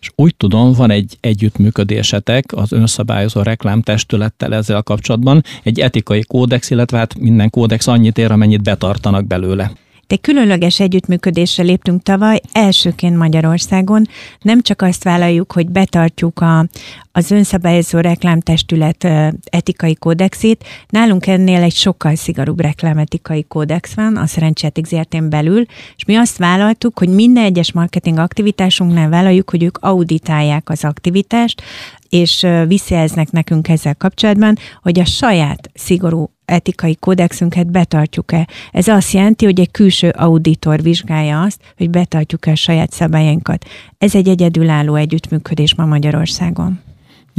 És 0.00 0.10
úgy 0.14 0.36
tudom, 0.36 0.72
van 0.72 0.90
egy 0.90 1.16
együttműködésetek 1.20 2.44
az 2.54 2.72
önszabályozó 2.72 3.42
reklámtestülettel 3.42 4.54
ezzel 4.54 4.82
kapcsolatban, 4.82 5.42
egy 5.62 5.80
etikai 5.80 6.22
kódex, 6.22 6.70
illetve 6.70 6.98
hát 6.98 7.18
minden 7.18 7.50
kódex 7.50 7.86
annyit 7.86 8.18
ér, 8.18 8.30
amennyit 8.30 8.62
betartanak 8.62 9.26
belőle. 9.26 9.72
Egy 10.08 10.20
különleges 10.20 10.80
együttműködésre 10.80 11.62
léptünk 11.62 12.02
tavaly, 12.02 12.40
elsőként 12.52 13.16
Magyarországon. 13.16 14.06
Nem 14.40 14.62
csak 14.62 14.82
azt 14.82 15.04
vállaljuk, 15.04 15.52
hogy 15.52 15.70
betartjuk 15.70 16.40
a, 16.40 16.66
az 17.12 17.30
önszabályozó 17.30 17.98
reklámtestület 17.98 19.04
etikai 19.44 19.94
kódexét, 19.94 20.64
nálunk 20.88 21.26
ennél 21.26 21.62
egy 21.62 21.74
sokkal 21.74 22.14
szigorúbb 22.14 22.60
reklámetikai 22.60 23.44
kódex 23.48 23.94
van 23.94 24.16
a 24.16 24.26
Szerencsejáték 24.26 24.86
zrt 24.86 25.28
belül, 25.28 25.64
és 25.96 26.04
mi 26.04 26.16
azt 26.16 26.36
vállaltuk, 26.36 26.98
hogy 26.98 27.08
minden 27.08 27.44
egyes 27.44 27.72
marketing 27.72 28.18
aktivitásunknál 28.18 29.08
vállaljuk, 29.08 29.50
hogy 29.50 29.62
ők 29.62 29.78
auditálják 29.78 30.70
az 30.70 30.84
aktivitást, 30.84 31.62
és 32.08 32.46
visszajelznek 32.66 33.30
nekünk 33.30 33.68
ezzel 33.68 33.94
kapcsolatban, 33.94 34.56
hogy 34.82 35.00
a 35.00 35.04
saját 35.04 35.70
szigorú 35.74 36.30
etikai 36.48 36.96
kódexünket 36.96 37.70
betartjuk-e. 37.70 38.48
Ez 38.72 38.88
azt 38.88 39.12
jelenti, 39.12 39.44
hogy 39.44 39.60
egy 39.60 39.70
külső 39.70 40.08
auditor 40.08 40.82
vizsgálja 40.82 41.42
azt, 41.42 41.60
hogy 41.76 41.90
betartjuk-e 41.90 42.50
a 42.50 42.54
saját 42.54 42.92
szabályainkat. 42.92 43.64
Ez 43.98 44.14
egy 44.14 44.28
egyedülálló 44.28 44.94
együttműködés 44.94 45.74
ma 45.74 45.84
Magyarországon. 45.84 46.87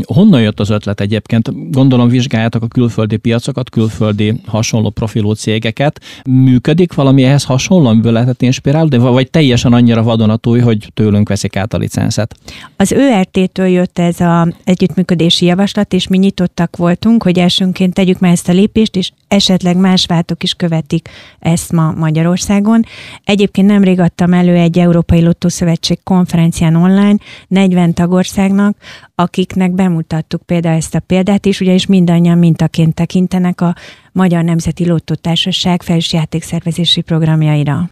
Honnan 0.06 0.42
jött 0.42 0.60
az 0.60 0.70
ötlet 0.70 1.02
egyébként? 1.02 1.72
Gondolom 1.72 2.08
vizsgáljátok 2.08 2.64
a 2.64 2.68
külföldi 2.68 3.18
piacokat, 3.18 3.70
külföldi 3.70 4.42
hasonló 4.46 4.90
profilú 4.90 5.32
cégeket. 5.32 6.02
Működik 6.26 6.94
valami 6.94 7.24
ehhez 7.24 7.44
hasonló, 7.44 7.88
amiből 7.88 8.12
lehetett 8.12 8.42
inspirálni, 8.42 8.98
vagy 8.98 9.30
teljesen 9.30 9.74
annyira 9.74 10.04
vadonatúj, 10.04 10.60
hogy 10.60 10.92
tőlünk 10.94 11.30
veszik 11.30 11.56
át 11.56 11.74
a 11.74 11.78
licenszet? 11.78 12.36
Az 12.76 12.92
ÖRT-től 12.92 13.68
jött 13.68 14.00
ez 14.00 14.20
az 14.20 14.54
együttműködési 14.64 15.46
javaslat, 15.46 15.94
és 15.94 16.08
mi 16.08 16.18
nyitottak 16.18 16.76
voltunk, 16.76 17.24
hogy 17.24 17.40
elsőnként 17.40 17.94
tegyük 17.94 18.20
meg 18.20 18.32
ezt 18.32 18.50
a 18.50 18.54
lépést, 18.54 18.96
és 18.96 19.12
esetleg 19.28 19.78
más 19.78 20.06
váltok 20.06 20.44
is 20.44 20.54
követik 20.54 21.10
ezt 21.40 21.72
ma 21.72 21.92
Magyarországon. 21.92 22.82
Egyébként 23.24 23.68
nemrég 23.68 24.00
adtam 24.00 24.34
elő 24.34 24.56
egy 24.56 24.80
Európai 24.80 25.22
Lottószövetség 25.22 26.00
konferencián 26.04 26.76
online 26.76 27.18
40 27.48 27.94
tagországnak, 27.94 28.78
akiknek 29.16 29.72
bemutattuk 29.90 30.42
például 30.42 30.76
ezt 30.76 30.96
a 30.96 31.00
példát 31.00 31.46
is, 31.46 31.60
ugyanis 31.60 31.86
mindannyian 31.86 32.38
mintaként 32.38 32.94
tekintenek 32.94 33.62
a 33.62 33.76
Magyar 34.12 34.44
Nemzeti 34.44 34.88
Lottotársaság 34.88 35.82
felső 35.82 36.18
játékszervezési 36.18 37.02
programjaira. 37.02 37.90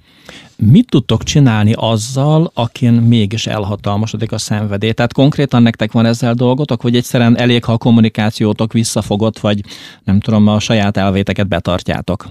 Mit 0.56 0.90
tudtok 0.90 1.24
csinálni 1.24 1.74
azzal, 1.76 2.52
akin 2.54 2.94
mégis 2.94 3.48
elhatalmasodik 3.48 4.32
a 4.32 4.38
szenvedély? 4.38 4.92
Tehát 4.92 5.14
konkrétan 5.14 5.62
nektek 5.62 5.92
van 5.92 6.06
ezzel 6.06 6.34
dolgotok, 6.34 6.82
vagy 6.82 6.96
egyszerűen 6.96 7.38
elég, 7.38 7.64
ha 7.64 7.72
a 7.72 7.78
kommunikációtok 7.78 8.74
visszafogott, 8.74 9.40
vagy 9.40 9.62
nem 10.04 10.20
tudom, 10.20 10.48
a 10.48 10.60
saját 10.60 10.98
elvéteket 10.98 11.48
betartjátok? 11.48 12.28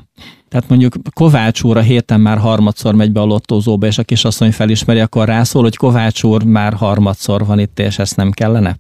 Tehát 0.49 0.69
mondjuk 0.69 0.95
Kovács 1.15 1.63
úr 1.63 1.77
a 1.77 1.81
héten 1.81 2.21
már 2.21 2.39
harmadszor 2.39 2.95
megy 2.95 3.13
be 3.13 3.21
a 3.21 3.25
lottózóba, 3.25 3.87
és 3.87 3.99
a 3.99 4.03
kisasszony 4.03 4.53
felismeri, 4.53 5.01
akkor 5.01 5.27
rászól, 5.27 5.63
hogy 5.63 5.77
Kovács 5.77 6.23
úr 6.23 6.43
már 6.43 6.75
harmadszor 6.75 7.47
van 7.47 7.59
itt, 7.59 7.79
és 7.79 7.99
ezt 7.99 8.17
nem 8.17 8.31
kellene? 8.31 8.77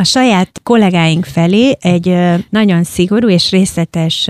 A 0.00 0.04
saját 0.04 0.60
kollégáink 0.62 1.24
felé 1.24 1.76
egy 1.80 2.16
nagyon 2.50 2.84
szigorú 2.84 3.28
és 3.28 3.50
részletes 3.50 4.28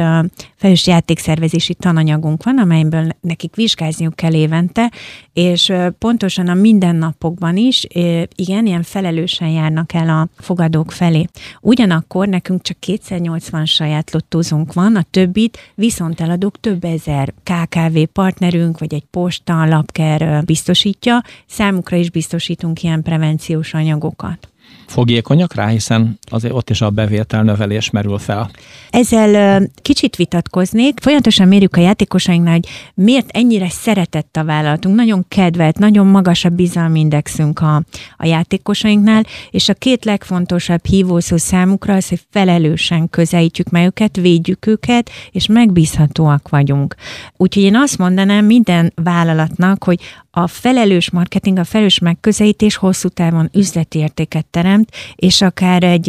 felős 0.57 0.87
játékszervezési 0.87 1.75
tananyagunk 1.75 2.45
van, 2.45 2.59
amelyből 2.59 3.09
nekik 3.21 3.55
vizsgázniuk 3.55 4.15
kell 4.15 4.35
évente, 4.35 4.91
és 5.33 5.73
pontosan 5.99 6.49
a 6.49 6.55
mindennapokban 6.55 7.57
is, 7.57 7.87
igen, 8.35 8.67
ilyen 8.67 8.83
felelősen 8.83 9.49
járnak 9.49 9.93
el 9.93 10.09
a 10.09 10.29
fogadók 10.43 10.93
felé. 10.93 11.25
Ugyanakkor 11.61 12.29
nekünk 12.29 12.63
csak 12.63 12.79
280 12.79 13.67
saját 13.67 14.13
lottózunk 14.13 14.73
van, 14.73 14.97
a 14.97 15.05
többit 15.11 15.59
viszont 15.75 16.21
eladók 16.21 16.61
több 16.61 16.85
ezer 16.85 17.35
KKV 17.43 17.99
partnerünk, 18.13 18.79
vagy 18.79 18.95
egy 18.95 19.07
posta, 19.11 19.67
lapker 19.67 20.45
biztosítja, 20.45 21.23
számukra 21.47 21.97
is 21.97 22.11
biztosítunk 22.11 22.83
ilyen 22.83 23.03
prevenciós 23.03 23.75
anyagokat 23.75 24.50
fogékonyak 24.91 25.55
rá, 25.55 25.67
hiszen 25.67 26.19
azért 26.31 26.55
ott 26.55 26.71
is 26.71 26.81
a 26.81 26.91
bevétel 26.91 27.43
növelés 27.43 27.91
merül 27.91 28.19
fel. 28.19 28.51
Ezzel 28.91 29.63
kicsit 29.83 30.17
vitatkoznék. 30.17 31.01
Folyamatosan 31.01 31.49
mérjük 31.49 31.77
a 31.77 31.81
játékosainknál, 31.81 32.53
hogy 32.53 32.69
miért 32.95 33.31
ennyire 33.31 33.69
szeretett 33.69 34.37
a 34.37 34.45
vállalatunk, 34.45 34.97
nagyon 34.97 35.25
kedvelt, 35.29 35.79
nagyon 35.79 36.07
magas 36.07 36.45
a 36.45 36.49
bizalmindexünk 36.49 37.61
a, 37.61 37.83
a 38.17 38.27
játékosainknál, 38.27 39.25
és 39.51 39.69
a 39.69 39.75
két 39.75 40.05
legfontosabb 40.05 40.87
hívószó 40.87 41.37
számukra 41.37 41.95
az, 41.95 42.09
hogy 42.09 42.21
felelősen 42.31 43.09
közelítjük 43.11 43.71
meg 43.71 43.87
őket, 43.87 44.17
védjük 44.17 44.67
őket, 44.67 45.11
és 45.31 45.47
megbízhatóak 45.47 46.49
vagyunk. 46.49 46.95
Úgyhogy 47.37 47.63
én 47.63 47.77
azt 47.77 47.99
mondanám 47.99 48.45
minden 48.45 48.93
vállalatnak, 48.95 49.85
hogy 49.85 50.01
a 50.31 50.47
felelős 50.47 51.11
marketing, 51.11 51.59
a 51.59 51.65
felelős 51.65 51.99
megközelítés 51.99 52.77
hosszú 52.77 53.09
távon 53.09 53.51
üzleti 53.55 53.99
értéket 53.99 54.47
teremt, 54.47 54.91
és 55.17 55.43
akár 55.43 55.83
egy, 55.83 56.09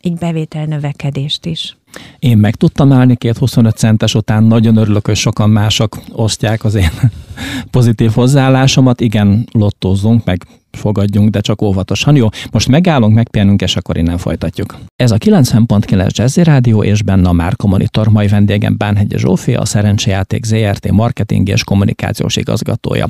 egy 0.00 0.14
bevétel 0.18 0.64
növekedést 0.64 1.46
is. 1.46 1.76
Én 2.18 2.38
meg 2.38 2.54
tudtam 2.54 2.92
állni 2.92 3.16
két 3.16 3.38
25 3.38 3.76
centes 3.76 4.14
után, 4.14 4.44
nagyon 4.44 4.76
örülök, 4.76 5.06
hogy 5.06 5.16
sokan 5.16 5.50
mások 5.50 5.98
osztják 6.12 6.64
az 6.64 6.74
én 6.74 6.90
pozitív 7.70 8.10
hozzáállásomat. 8.10 9.00
Igen, 9.00 9.48
lottózunk, 9.52 10.24
meg 10.24 10.46
fogadjunk, 10.74 11.30
de 11.30 11.40
csak 11.40 11.62
óvatosan. 11.62 12.16
Jó, 12.16 12.28
most 12.50 12.68
megállunk, 12.68 13.14
megpihenünk, 13.14 13.62
és 13.62 13.76
akkor 13.76 13.96
innen 13.96 14.18
folytatjuk. 14.18 14.78
Ez 14.96 15.10
a 15.10 15.18
90.9 15.18 16.10
Jazzy 16.10 16.42
Rádió, 16.42 16.82
és 16.82 17.02
benne 17.02 17.28
a 17.28 17.32
Márka 17.32 17.66
Monitor. 17.66 18.08
Mai 18.08 18.28
vendégem 18.28 18.76
Bánhegye 18.76 19.18
Zsófia, 19.18 19.60
a 19.60 19.64
Szerencsejáték 19.64 20.44
ZRT 20.44 20.90
marketing 20.90 21.48
és 21.48 21.64
kommunikációs 21.64 22.36
igazgatója. 22.36 23.08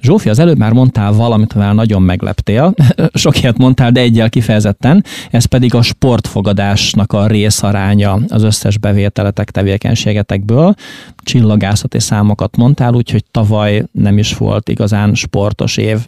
Zsófia, 0.00 0.30
az 0.30 0.38
előbb 0.38 0.58
már 0.58 0.72
mondtál 0.72 1.12
valamit, 1.12 1.52
amivel 1.52 1.74
nagyon 1.74 2.02
megleptél. 2.02 2.74
Sok 3.12 3.40
ilyet 3.40 3.58
mondtál, 3.58 3.90
de 3.90 4.00
egyel 4.00 4.30
kifejezetten. 4.30 5.04
Ez 5.30 5.44
pedig 5.44 5.74
a 5.74 5.82
sportfogadásnak 5.82 7.12
a 7.12 7.26
részaránya 7.26 8.18
az 8.28 8.42
összes 8.42 8.78
bevételetek, 8.78 9.50
tevékenységetekből. 9.50 10.74
Csillagászati 11.16 12.00
számokat 12.00 12.56
mondtál, 12.56 12.94
úgyhogy 12.94 13.24
tavaly 13.30 13.84
nem 13.92 14.18
is 14.18 14.36
volt 14.36 14.68
igazán 14.68 15.14
sportos 15.14 15.76
év. 15.76 15.98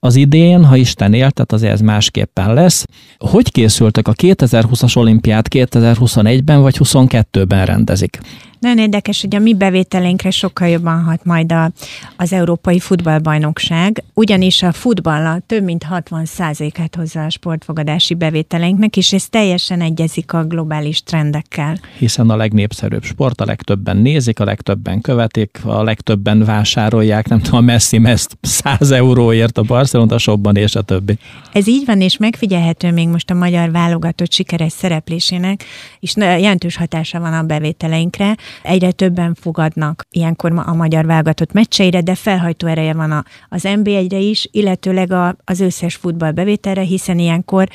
Az 0.00 0.16
idén, 0.16 0.45
ha 0.54 0.76
Isten 0.76 1.14
élt, 1.14 1.34
tehát 1.34 1.52
azért 1.52 1.72
ez 1.72 1.80
másképpen 1.80 2.54
lesz. 2.54 2.86
Hogy 3.18 3.52
készültek 3.52 4.08
a 4.08 4.12
2020-as 4.12 4.96
olimpiát 4.96 5.48
2021-ben 5.50 6.60
vagy 6.60 6.76
22-ben 6.78 7.66
rendezik? 7.66 8.18
Nagyon 8.58 8.78
érdekes, 8.78 9.20
hogy 9.20 9.34
a 9.34 9.38
mi 9.38 9.54
bevételénkre 9.54 10.30
sokkal 10.30 10.68
jobban 10.68 11.02
hat 11.02 11.24
majd 11.24 11.52
a, 11.52 11.70
az 12.16 12.32
Európai 12.32 12.78
Futballbajnokság, 12.78 14.04
ugyanis 14.14 14.62
a 14.62 14.72
futball 14.72 15.40
több 15.46 15.64
mint 15.64 15.86
60%-át 15.90 16.94
hozza 16.94 17.24
a 17.24 17.30
sportfogadási 17.30 18.14
bevételeinknek, 18.14 18.96
és 18.96 19.12
ez 19.12 19.28
teljesen 19.28 19.80
egyezik 19.80 20.32
a 20.32 20.44
globális 20.44 21.02
trendekkel. 21.02 21.78
Hiszen 21.98 22.30
a 22.30 22.36
legnépszerűbb 22.36 23.02
sport, 23.02 23.40
a 23.40 23.44
legtöbben 23.44 23.96
nézik, 23.96 24.40
a 24.40 24.44
legtöbben 24.44 25.00
követik, 25.00 25.60
a 25.64 25.82
legtöbben 25.82 26.44
vásárolják, 26.44 27.28
nem 27.28 27.40
tudom, 27.40 27.58
a 27.58 27.62
Messi 27.62 28.00
ezt 28.04 28.36
100 28.40 28.90
euróért 28.90 29.58
a 29.58 29.62
Barcelona 29.62 30.18
shopban, 30.18 30.56
és 30.56 30.74
a 30.74 30.82
többi. 30.82 31.18
Ez 31.52 31.66
így 31.66 31.86
van, 31.86 32.00
és 32.00 32.16
megfigyelhető 32.16 32.92
még 32.92 33.08
most 33.08 33.30
a 33.30 33.34
magyar 33.34 33.70
válogatott 33.70 34.32
sikeres 34.32 34.72
szereplésének, 34.72 35.64
és 36.00 36.14
jelentős 36.16 36.76
hatása 36.76 37.20
van 37.20 37.32
a 37.32 37.42
bevételeinkre 37.42 38.36
egyre 38.62 38.90
többen 38.90 39.34
fogadnak 39.34 40.06
ilyenkor 40.10 40.52
a 40.64 40.74
magyar 40.74 41.06
válogatott 41.06 41.52
meccseire, 41.52 42.00
de 42.00 42.14
felhajtó 42.14 42.66
ereje 42.66 42.94
van 42.94 43.10
a, 43.10 43.24
az 43.48 43.62
NB1-re 43.64 44.18
is, 44.18 44.48
illetőleg 44.50 45.12
a, 45.12 45.36
az 45.44 45.60
összes 45.60 45.94
futballbevételre, 45.94 46.80
hiszen 46.80 47.18
ilyenkor 47.18 47.68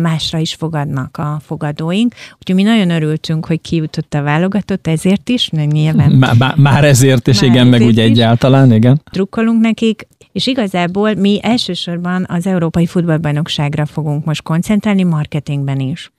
másra 0.00 0.38
is 0.38 0.54
fogadnak 0.54 1.16
a 1.16 1.40
fogadóink. 1.44 2.14
Úgyhogy 2.38 2.54
mi 2.54 2.62
nagyon 2.62 2.90
örültünk, 2.90 3.46
hogy 3.46 3.60
kijutott 3.60 4.14
a 4.14 4.22
válogatott, 4.22 4.86
ezért 4.86 5.28
is, 5.28 5.50
nyilván. 5.50 6.10
Már, 6.10 6.54
már 6.56 6.84
ezért 6.84 7.26
is, 7.26 7.40
már 7.40 7.50
igen, 7.50 7.66
ezért 7.66 7.78
meg 7.78 7.88
úgy 7.88 7.98
egyáltalán, 7.98 8.72
igen. 8.72 9.02
Drukkolunk 9.12 9.60
nekik, 9.60 10.06
és 10.32 10.46
igazából 10.46 11.14
mi 11.14 11.38
elsősorban 11.42 12.26
az 12.28 12.46
Európai 12.46 12.86
Futballbajnokságra 12.86 13.86
fogunk 13.86 14.24
most 14.24 14.42
koncentrálni, 14.42 15.02
marketingben 15.02 15.80
is. 15.80 16.10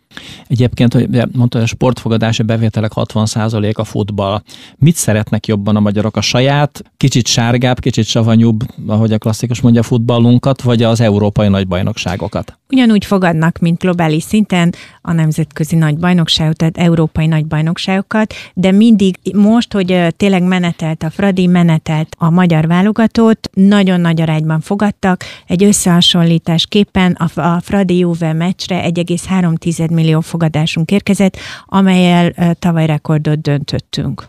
Egyébként, 0.47 0.93
hogy 0.93 1.09
mondta, 1.09 1.57
hogy 1.57 1.61
a 1.61 1.65
sportfogadási 1.65 2.43
bevételek 2.43 2.91
60% 2.95 3.75
a 3.75 3.83
futball. 3.83 4.41
Mit 4.77 4.95
szeretnek 4.95 5.47
jobban 5.47 5.75
a 5.75 5.79
magyarok? 5.79 6.17
A 6.17 6.21
saját, 6.21 6.83
kicsit 6.97 7.27
sárgább, 7.27 7.79
kicsit 7.79 8.05
savanyúbb, 8.05 8.63
ahogy 8.87 9.13
a 9.13 9.17
klasszikus 9.17 9.61
mondja, 9.61 9.83
futballunkat, 9.83 10.61
vagy 10.61 10.83
az 10.83 11.01
európai 11.01 11.47
nagybajnokságokat? 11.47 12.59
Ugyanúgy 12.69 13.05
fogadnak, 13.05 13.57
mint 13.57 13.79
globális 13.79 14.23
szinten 14.23 14.73
a 15.01 15.11
nemzetközi 15.11 15.75
nagybajnokságot, 15.75 16.57
tehát 16.57 16.77
európai 16.77 17.27
nagybajnokságokat, 17.27 18.33
de 18.53 18.71
mindig 18.71 19.15
most, 19.35 19.73
hogy 19.73 20.07
tényleg 20.17 20.43
menetelt 20.43 21.03
a 21.03 21.09
Fradi, 21.09 21.47
menetelt 21.47 22.15
a 22.17 22.29
magyar 22.29 22.67
válogatót, 22.67 23.49
nagyon 23.53 24.01
nagy 24.01 24.21
arányban 24.21 24.59
fogadtak. 24.59 25.23
Egy 25.47 25.63
összehasonlításképpen 25.63 27.11
a 27.35 27.59
Fradi 27.61 27.97
Juve 27.97 28.33
meccsre 28.33 28.89
1,3 28.89 29.91
millió 29.91 30.00
fogadásunk 30.21 30.91
érkezett, 30.91 31.37
amelyel 31.65 32.33
tavaly 32.59 32.85
rekordot 32.85 33.41
döntöttünk. 33.41 34.27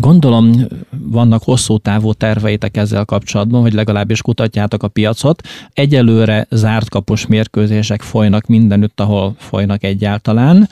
Gondolom 0.00 0.54
vannak 0.90 1.42
hosszú 1.42 1.78
távú 1.78 2.12
terveitek 2.12 2.76
ezzel 2.76 3.04
kapcsolatban, 3.04 3.60
hogy 3.60 3.72
legalábbis 3.72 4.22
kutatjátok 4.22 4.82
a 4.82 4.88
piacot. 4.88 5.42
Egyelőre 5.72 6.46
zárt 6.50 6.88
kapos 6.88 7.26
mérkőzések 7.26 8.02
folynak 8.02 8.46
mindenütt, 8.46 9.00
ahol 9.00 9.34
folynak 9.38 9.84
egyáltalán. 9.84 10.68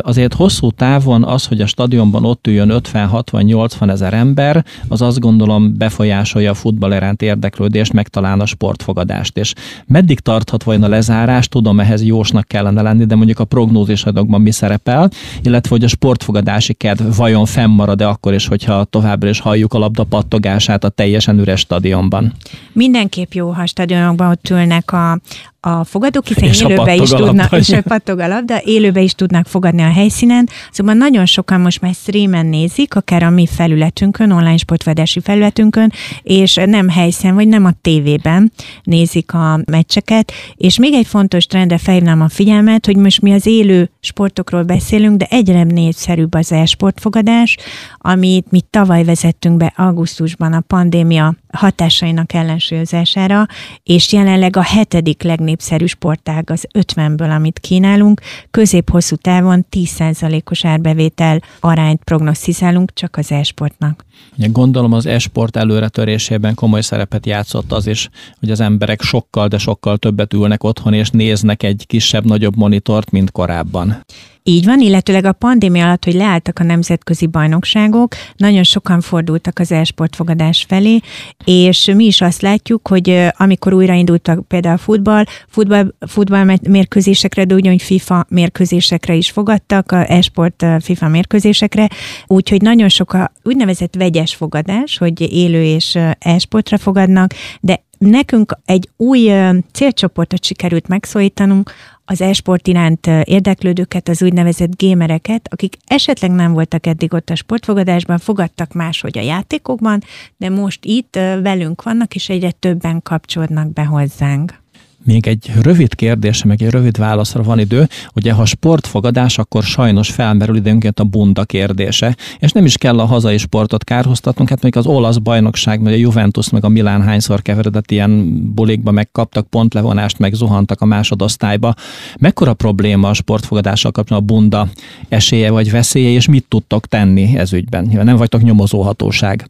Azért 0.00 0.34
hosszú 0.34 0.70
távon 0.70 1.24
az, 1.24 1.46
hogy 1.46 1.60
a 1.60 1.66
stadionban 1.66 2.24
ott 2.24 2.46
üljön 2.46 2.70
50-60-80 2.72 3.90
ezer 3.90 4.14
ember, 4.14 4.64
az 4.88 5.02
azt 5.02 5.20
gondolom 5.20 5.76
befolyásolja 5.76 6.50
a 6.50 6.54
futball 6.54 6.92
iránt 6.92 7.22
érdeklődést, 7.22 7.92
meg 7.92 8.08
talán 8.08 8.40
a 8.40 8.46
sportfogadást. 8.46 9.38
És 9.38 9.54
meddig 9.86 10.20
tarthat 10.20 10.62
vajon 10.62 10.82
a 10.82 10.88
lezárás? 10.88 11.48
Tudom, 11.48 11.80
ehhez 11.80 12.02
jósnak 12.02 12.48
kellene 12.48 12.82
lenni, 12.82 13.04
de 13.04 13.14
mondjuk 13.14 13.38
a 13.38 13.44
prognózis 13.44 13.93
adokban 14.02 14.40
mi 14.40 14.50
szerepel, 14.50 15.10
illetve 15.42 15.70
hogy 15.70 15.84
a 15.84 15.88
sportfogadási 15.88 16.72
kedv 16.72 17.16
vajon 17.16 17.46
fennmarad-e 17.46 18.08
akkor 18.08 18.34
is, 18.34 18.46
hogyha 18.46 18.84
továbbra 18.84 19.28
is 19.28 19.40
halljuk 19.40 19.74
a 19.74 19.78
labda 19.78 20.04
pattogását 20.04 20.84
a 20.84 20.88
teljesen 20.88 21.38
üres 21.38 21.60
stadionban. 21.60 22.32
Mindenképp 22.72 23.32
jó, 23.32 23.50
ha 23.50 23.66
stadionokban 23.66 24.30
ott 24.30 24.50
ülnek 24.50 24.92
a, 24.92 25.18
a 25.64 25.84
fogadók, 25.84 26.26
hiszen 26.26 26.48
és 26.48 26.60
élőbe 26.60 26.94
is 26.94 27.10
tudnak, 27.10 27.52
és 27.60 27.68
a 27.68 27.82
pattog 27.82 28.18
a 28.18 28.26
labda, 28.26 28.60
élőbe 28.64 29.00
is 29.00 29.12
tudnak 29.12 29.46
fogadni 29.46 29.82
a 29.82 29.92
helyszínen, 29.92 30.48
szóval 30.70 30.94
nagyon 30.94 31.26
sokan 31.26 31.60
most 31.60 31.80
már 31.80 31.94
streamen 31.94 32.46
nézik, 32.46 32.94
akár 32.94 33.22
a 33.22 33.30
mi 33.30 33.46
felületünkön, 33.46 34.30
online 34.30 34.56
sportvedási 34.56 35.20
felületünkön, 35.20 35.92
és 36.22 36.54
nem 36.66 36.88
helyszínen, 36.88 37.34
vagy 37.34 37.48
nem 37.48 37.64
a 37.64 37.70
tévében 37.80 38.52
nézik 38.82 39.34
a 39.34 39.60
meccseket, 39.70 40.32
és 40.56 40.78
még 40.78 40.92
egy 40.92 41.06
fontos 41.06 41.46
trendre 41.46 41.78
felhívnám 41.78 42.20
a 42.20 42.28
figyelmet, 42.28 42.86
hogy 42.86 42.96
most 42.96 43.20
mi 43.20 43.32
az 43.32 43.46
élő 43.46 43.90
sportokról 44.00 44.62
beszélünk, 44.62 45.16
de 45.16 45.26
egyre 45.30 45.62
népszerűbb 45.62 46.34
az 46.34 46.52
e-sportfogadás, 46.52 47.56
amit 47.98 48.50
mi 48.50 48.60
tavaly 48.70 49.04
vezettünk 49.04 49.56
be 49.56 49.72
augusztusban 49.76 50.52
a 50.52 50.60
pandémia 50.60 51.34
hatásainak 51.52 52.32
ellensúlyozására, 52.32 53.46
és 53.82 54.12
jelenleg 54.12 54.56
a 54.56 54.62
hetedik 54.62 55.22
legnépszerű 55.54 55.86
sportág 55.86 56.50
az 56.50 56.66
50-ből, 56.72 57.34
amit 57.34 57.58
kínálunk. 57.58 58.20
Közép-hosszú 58.50 59.16
távon 59.16 59.66
10%-os 59.70 60.64
árbevétel 60.64 61.42
arányt 61.60 62.04
prognosztizálunk 62.04 62.92
csak 62.92 63.16
az 63.16 63.32
e-sportnak. 63.32 64.04
Gondolom 64.36 64.92
az 64.92 65.06
e-sport 65.06 65.56
előretörésében 65.56 66.54
komoly 66.54 66.80
szerepet 66.80 67.26
játszott 67.26 67.72
az 67.72 67.86
is, 67.86 68.08
hogy 68.40 68.50
az 68.50 68.60
emberek 68.60 69.02
sokkal, 69.02 69.48
de 69.48 69.58
sokkal 69.58 69.96
többet 69.96 70.34
ülnek 70.34 70.64
otthon 70.64 70.92
és 70.92 71.10
néznek 71.10 71.62
egy 71.62 71.84
kisebb-nagyobb 71.86 72.56
monitort, 72.56 73.10
mint 73.10 73.30
korábban. 73.30 74.04
Így 74.46 74.64
van, 74.64 74.80
illetőleg 74.80 75.24
a 75.24 75.32
pandémia 75.32 75.84
alatt, 75.84 76.04
hogy 76.04 76.14
leálltak 76.14 76.58
a 76.58 76.64
nemzetközi 76.64 77.26
bajnokságok, 77.26 78.14
nagyon 78.36 78.62
sokan 78.62 79.00
fordultak 79.00 79.58
az 79.58 79.72
e-sportfogadás 79.72 80.64
felé, 80.68 81.00
és 81.44 81.90
mi 81.94 82.04
is 82.04 82.20
azt 82.20 82.42
látjuk, 82.42 82.88
hogy 82.88 83.26
amikor 83.36 83.72
újraindultak 83.72 84.48
például 84.48 84.74
a 84.74 84.78
futball, 84.78 85.24
futball, 85.48 85.94
futball 86.06 86.56
mérkőzésekre, 86.68 87.44
de 87.44 87.54
ugyanúgy 87.54 87.82
FIFA 87.82 88.26
mérkőzésekre 88.28 89.14
is 89.14 89.30
fogadtak, 89.30 89.92
a 89.92 90.10
e-sport 90.10 90.66
FIFA 90.80 91.08
mérkőzésekre, 91.08 91.88
úgyhogy 92.26 92.62
nagyon 92.62 92.88
sok 92.88 93.12
a 93.12 93.32
úgynevezett 93.42 93.94
vegyes 94.04 94.34
fogadás, 94.34 94.98
hogy 94.98 95.20
élő 95.20 95.62
és 95.62 95.98
e-sportra 96.18 96.78
fogadnak, 96.78 97.34
de 97.60 97.82
nekünk 97.98 98.58
egy 98.64 98.88
új 98.96 99.32
célcsoportot 99.72 100.44
sikerült 100.44 100.88
megszólítanunk, 100.88 101.72
az 102.04 102.20
e-sport 102.20 102.68
iránt 102.68 103.06
érdeklődőket, 103.06 104.08
az 104.08 104.22
úgynevezett 104.22 104.76
gémereket, 104.76 105.48
akik 105.50 105.76
esetleg 105.86 106.30
nem 106.30 106.52
voltak 106.52 106.86
eddig 106.86 107.14
ott 107.14 107.30
a 107.30 107.34
sportfogadásban, 107.34 108.18
fogadtak 108.18 108.72
máshogy 108.72 109.18
a 109.18 109.22
játékokban, 109.22 110.02
de 110.36 110.50
most 110.50 110.84
itt 110.84 111.14
velünk 111.42 111.82
vannak, 111.82 112.14
és 112.14 112.28
egyre 112.28 112.50
többen 112.50 113.02
kapcsolódnak 113.02 113.72
be 113.72 113.84
hozzánk. 113.84 114.63
Még 115.04 115.26
egy 115.26 115.50
rövid 115.62 115.94
kérdés, 115.94 116.44
meg 116.44 116.62
egy 116.62 116.70
rövid 116.70 116.98
válaszra 116.98 117.42
van 117.42 117.58
idő. 117.58 117.88
Ugye, 118.14 118.32
ha 118.32 118.44
sportfogadás, 118.44 119.38
akkor 119.38 119.62
sajnos 119.62 120.10
felmerül 120.10 120.56
időnként 120.56 121.00
a 121.00 121.04
bunda 121.04 121.44
kérdése, 121.44 122.16
és 122.38 122.52
nem 122.52 122.64
is 122.64 122.76
kell 122.76 122.98
a 122.98 123.04
hazai 123.04 123.38
sportot 123.38 123.84
kárhoztatnunk, 123.84 124.48
hát 124.48 124.62
még 124.62 124.76
az 124.76 124.86
olasz 124.86 125.16
bajnokság, 125.16 125.82
vagy 125.82 125.92
a 125.92 125.96
Juventus, 125.96 126.50
meg 126.50 126.64
a 126.64 126.68
Milán 126.68 127.02
hányszor 127.02 127.42
keveredett 127.42 127.90
ilyen 127.90 128.42
bulikba, 128.54 128.90
meg 128.90 129.08
kaptak 129.12 129.46
pontlevonást, 129.46 130.18
meg 130.18 130.32
zuhantak 130.32 130.80
a 130.80 130.84
másodosztályba. 130.84 131.74
Mekkora 132.18 132.54
probléma 132.54 133.08
a 133.08 133.14
sportfogadással 133.14 133.90
kapcsolatban 133.90 134.36
a 134.36 134.40
bunda 134.40 134.68
esélye 135.08 135.50
vagy 135.50 135.70
veszélye, 135.70 136.10
és 136.10 136.28
mit 136.28 136.44
tudtok 136.48 136.86
tenni 136.86 137.36
ez 137.36 137.52
ügyben? 137.52 137.90
Nem 138.02 138.16
vagytok 138.16 138.42
nyomozóhatóság. 138.42 139.48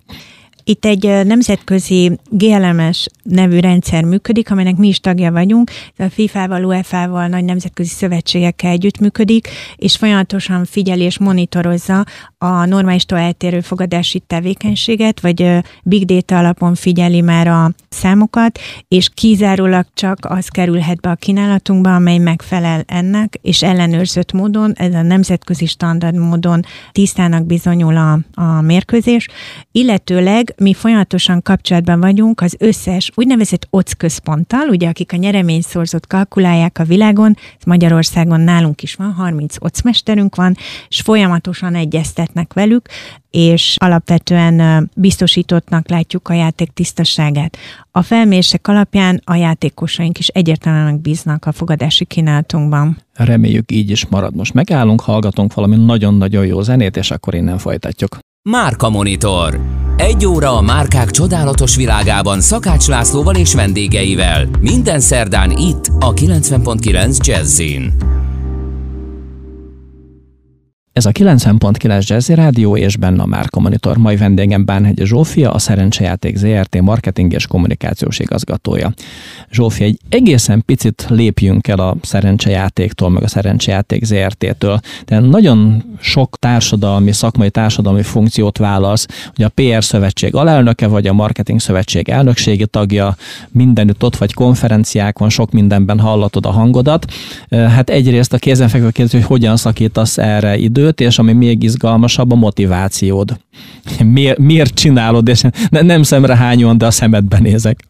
Itt 0.65 0.85
egy 0.85 1.27
nemzetközi 1.27 2.19
GLMS 2.31 3.07
nevű 3.23 3.59
rendszer 3.59 4.05
működik, 4.05 4.51
amelynek 4.51 4.77
mi 4.77 4.89
is 4.89 5.01
tagja 5.01 5.33
vagyunk, 5.33 5.71
a 5.99 6.09
FIFA-val, 6.11 6.65
UEFA-val, 6.65 7.27
nagy 7.27 7.45
nemzetközi 7.45 7.89
szövetségekkel 7.89 8.71
együttműködik, 8.71 9.49
és 9.77 9.97
folyamatosan 9.97 10.65
figyeli 10.65 11.03
és 11.03 11.19
monitorozza 11.19 12.05
a 12.39 12.65
normálistól 12.65 13.19
eltérő 13.19 13.61
fogadási 13.61 14.19
tevékenységet, 14.19 15.21
vagy 15.21 15.59
big 15.83 16.05
data 16.05 16.39
alapon 16.39 16.75
figyeli 16.75 17.21
már 17.21 17.47
a 17.47 17.71
számokat, 17.95 18.59
és 18.89 19.09
kizárólag 19.15 19.87
csak 19.95 20.19
az 20.21 20.49
kerülhet 20.49 21.01
be 21.01 21.11
a 21.11 21.15
kínálatunkba, 21.15 21.95
amely 21.95 22.19
megfelel 22.19 22.83
ennek, 22.87 23.39
és 23.43 23.63
ellenőrzött 23.63 24.33
módon, 24.33 24.73
ez 24.75 24.95
a 24.95 25.03
nemzetközi 25.03 25.67
standard 25.67 26.17
módon 26.17 26.65
tisztának 26.93 27.47
bizonyul 27.47 27.97
a, 27.97 28.19
a 28.35 28.61
mérkőzés, 28.61 29.29
illetőleg 29.73 30.55
mi 30.57 30.75
folyamatosan 30.75 31.43
kapcsolatban 31.43 32.01
vagyunk 32.01 32.41
az 32.41 32.57
összes 32.59 33.11
úgynevezett 33.15 33.67
OC 33.71 33.93
központtal, 33.93 34.69
ugye 34.69 34.89
akik 34.89 35.13
a 35.13 35.17
nyereményszorzót 35.17 36.07
kalkulálják 36.07 36.79
a 36.79 36.85
világon, 36.85 37.37
ez 37.59 37.65
Magyarországon 37.65 38.41
nálunk 38.41 38.83
is 38.83 38.95
van, 38.95 39.13
30 39.13 39.55
OC 39.61 39.83
mesterünk 39.83 40.37
van, 40.37 40.57
és 40.89 41.01
folyamatosan 41.01 41.75
egyeztetnek 41.75 42.53
velük, 42.53 42.89
és 43.35 43.77
alapvetően 43.79 44.91
biztosítottnak 44.97 45.89
látjuk 45.89 46.29
a 46.29 46.33
játék 46.33 46.71
tisztaságát. 46.73 47.57
A 47.91 48.03
felmérések 48.03 48.69
alapján 48.69 49.21
a 49.25 49.35
játékosaink 49.35 50.19
is 50.19 50.29
egyértelműen 50.29 51.01
bíznak 51.01 51.47
a 51.47 51.53
fogadási 51.53 52.05
kínálatunkban. 52.05 52.99
Reméljük 53.13 53.73
így 53.73 53.91
is 53.91 54.07
marad. 54.07 54.35
Most 54.35 54.55
megállunk, 54.55 55.01
hallgatunk 55.01 55.55
valami 55.55 55.77
nagyon-nagyon 55.77 56.47
jó 56.47 56.63
zenét, 56.63 56.97
és 56.97 57.11
akkor 57.11 57.35
innen 57.35 57.59
folytatjuk. 57.59 58.19
Márka 58.51 58.91
Monitor. 58.91 59.61
Egy 59.97 60.27
óra 60.27 60.57
a 60.57 60.61
márkák 60.61 61.11
csodálatos 61.11 61.77
világában 61.77 62.41
Szakács 62.41 62.87
Lászlóval 62.87 63.35
és 63.35 63.55
vendégeivel. 63.55 64.49
Minden 64.61 65.01
szerdán 65.01 65.51
itt 65.51 65.91
a 65.99 66.13
90.9 66.13 67.27
Jazzin. 67.27 67.93
Ez 70.95 71.07
a 71.07 71.11
90.9 71.13 72.07
Jazzy 72.07 72.35
Rádió 72.35 72.77
és 72.77 72.97
benne 72.97 73.23
a 73.23 73.27
Márka 73.27 73.61
Monitor. 73.61 73.97
Mai 73.97 74.17
vendégem 74.17 74.65
Bánhegy 74.65 75.01
Zsófia, 75.05 75.53
a 75.53 75.59
Szerencsejáték 75.59 76.37
ZRT 76.37 76.81
marketing 76.81 77.33
és 77.33 77.47
kommunikációs 77.47 78.19
igazgatója. 78.19 78.93
Zsófia, 79.51 79.87
egy 79.87 79.99
egészen 80.09 80.63
picit 80.67 81.07
lépjünk 81.09 81.69
el 81.69 81.79
a 81.79 81.97
szerencsejátéktól, 82.03 83.11
meg 83.11 83.23
a 83.23 83.29
szerencsejáték 83.29 84.05
ZRT-től. 84.05 84.81
De 85.05 85.19
nagyon 85.19 85.85
sok 86.01 86.39
társadalmi, 86.39 87.13
szakmai 87.13 87.51
társadalmi 87.51 88.03
funkciót 88.03 88.59
válasz, 88.59 89.07
hogy 89.35 89.45
a 89.45 89.49
PR 89.55 89.85
szövetség 89.85 90.35
alelnöke 90.35 90.87
vagy 90.87 91.07
a 91.07 91.13
marketing 91.13 91.61
szövetség 91.61 92.09
elnökségi 92.09 92.67
tagja, 92.67 93.17
mindenütt 93.51 94.05
ott 94.05 94.17
vagy 94.17 94.35
konferenciákon, 94.35 95.29
sok 95.29 95.51
mindenben 95.51 96.01
hallatod 96.01 96.47
a 96.47 96.51
hangodat. 96.51 97.13
Hát 97.51 97.91
egyrészt 97.91 98.33
a 98.33 98.39
kézenfekvő 98.39 98.91
kérdés, 98.91 99.13
hogy 99.13 99.29
hogyan 99.29 99.57
szakítasz 99.57 100.19
erre 100.19 100.57
idő, 100.57 100.83
időt, 100.85 101.01
és 101.01 101.19
ami 101.19 101.33
még 101.33 101.63
izgalmasabb, 101.63 102.33
a 102.33 102.35
motivációd. 102.35 103.37
Miért, 104.05 104.39
miért 104.39 104.75
csinálod, 104.75 105.29
és 105.29 105.43
nem 105.71 106.03
szemrehányóan, 106.03 106.79
de 106.79 106.87
a 106.87 106.91
szemedben 106.91 107.43
nézek. 107.43 107.85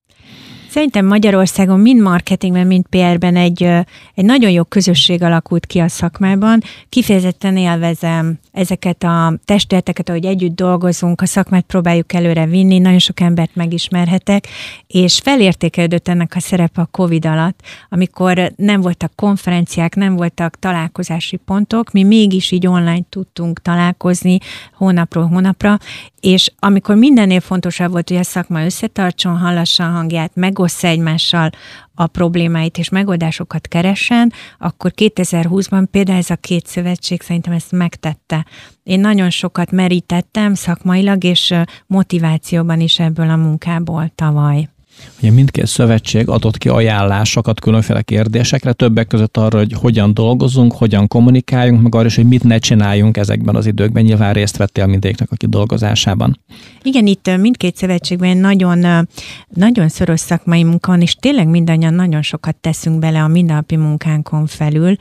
Szerintem 0.69 1.07
Magyarországon 1.07 1.81
mind 1.81 2.01
marketingben, 2.01 2.67
mind 2.67 2.85
PR-ben 2.91 3.37
egy, 3.37 3.63
egy 4.15 4.25
nagyon 4.25 4.51
jó 4.51 4.65
közösség 4.65 5.23
alakult 5.23 5.67
ki 5.67 5.79
a 5.79 5.89
szakmában. 5.89 6.63
Kifejezetten 6.89 7.57
élvezem 7.57 8.39
ezeket 8.55 9.03
a 9.03 9.39
testületeket, 9.45 10.09
ahogy 10.09 10.25
együtt 10.25 10.55
dolgozunk, 10.55 11.21
a 11.21 11.27
szakmát 11.27 11.65
próbáljuk 11.65 12.13
előre 12.13 12.47
vinni, 12.47 12.79
nagyon 12.79 12.99
sok 12.99 13.21
embert 13.21 13.55
megismerhetek, 13.55 14.47
és 14.87 15.21
felértékelődött 15.23 16.09
ennek 16.09 16.33
a 16.37 16.41
szerepe 16.41 16.81
a 16.81 16.89
COVID 16.91 17.27
alatt, 17.27 17.61
amikor 17.89 18.53
nem 18.57 18.81
voltak 18.81 19.13
konferenciák, 19.15 19.95
nem 19.95 20.17
voltak 20.17 20.59
találkozási 20.59 21.37
pontok, 21.37 21.93
mi 21.93 22.03
mégis 22.03 22.51
így 22.51 22.67
online 22.67 23.05
tudtunk 23.09 23.63
találkozni 23.63 24.39
hónapról 24.73 25.27
hónapra, 25.27 25.79
és 26.21 26.53
amikor 26.59 26.97
mindennél 26.97 27.41
fontosabb 27.41 27.91
volt, 27.91 28.09
hogy 28.09 28.19
a 28.19 28.23
szakma 28.23 28.65
összetartson, 28.65 29.39
hallassa 29.39 29.85
a 29.85 29.91
hangját, 29.91 30.31
megossza 30.35 30.87
egymással 30.87 31.51
a 31.95 32.07
problémáit 32.07 32.79
és 32.79 32.89
megoldásokat 32.89 33.69
keressen, 33.69 34.33
akkor 34.59 34.93
2020-ban 34.97 35.87
például 35.91 36.19
ez 36.19 36.31
a 36.31 36.37
két 36.37 36.67
szövetség 36.67 37.23
szerintem 37.23 37.53
ezt 37.53 37.73
megtette. 37.73 38.47
Én 38.83 39.01
nagyon 39.01 39.31
sokat 39.31 39.71
merítettem 39.71 40.55
szakmailag 40.55 41.25
és 41.25 41.55
motivációban 41.87 42.81
is 42.81 42.99
ebből 42.99 43.31
a 43.31 43.37
munkából 43.37 44.13
tavaly. 44.15 44.69
Ugye 45.21 45.31
mindkét 45.31 45.67
szövetség 45.67 46.29
adott 46.29 46.59
ki 46.59 46.69
ajánlásokat 46.69 47.61
különféle 47.61 48.03
kérdésekre, 48.03 48.73
többek 48.73 49.07
között 49.07 49.37
arra, 49.37 49.59
hogy 49.59 49.73
hogyan 49.73 50.15
dolgozunk, 50.15 50.73
hogyan 50.73 51.09
kommunikáljunk, 51.09 51.83
meg 51.83 51.95
arra 51.95 52.07
is, 52.07 52.17
hogy 52.17 52.29
mit 52.29 52.45
ne 52.45 52.59
csináljunk 52.59 53.17
ezekben 53.17 53.57
az 53.57 53.67
időkben. 53.67 54.05
Nyilván 54.05 54.33
részt 54.33 54.57
vettél 54.57 54.87
mindegyiknek 54.87 55.31
a 55.31 55.37
kidolgozásában. 55.37 56.41
Igen, 56.83 57.07
itt 57.07 57.37
mindkét 57.37 57.77
szövetségben 57.77 58.37
nagyon, 58.37 59.09
nagyon 59.49 59.89
szoros 59.89 60.21
szakmai 60.21 60.63
munka 60.65 60.91
van, 60.91 61.01
és 61.01 61.15
tényleg 61.15 61.49
mindannyian 61.49 61.95
nagyon 61.95 62.23
sokat 62.23 62.57
teszünk 62.57 62.99
bele 62.99 63.23
a 63.23 63.29
mindennapi 63.29 63.77
munkánkon 63.77 64.47
felül 64.47 64.97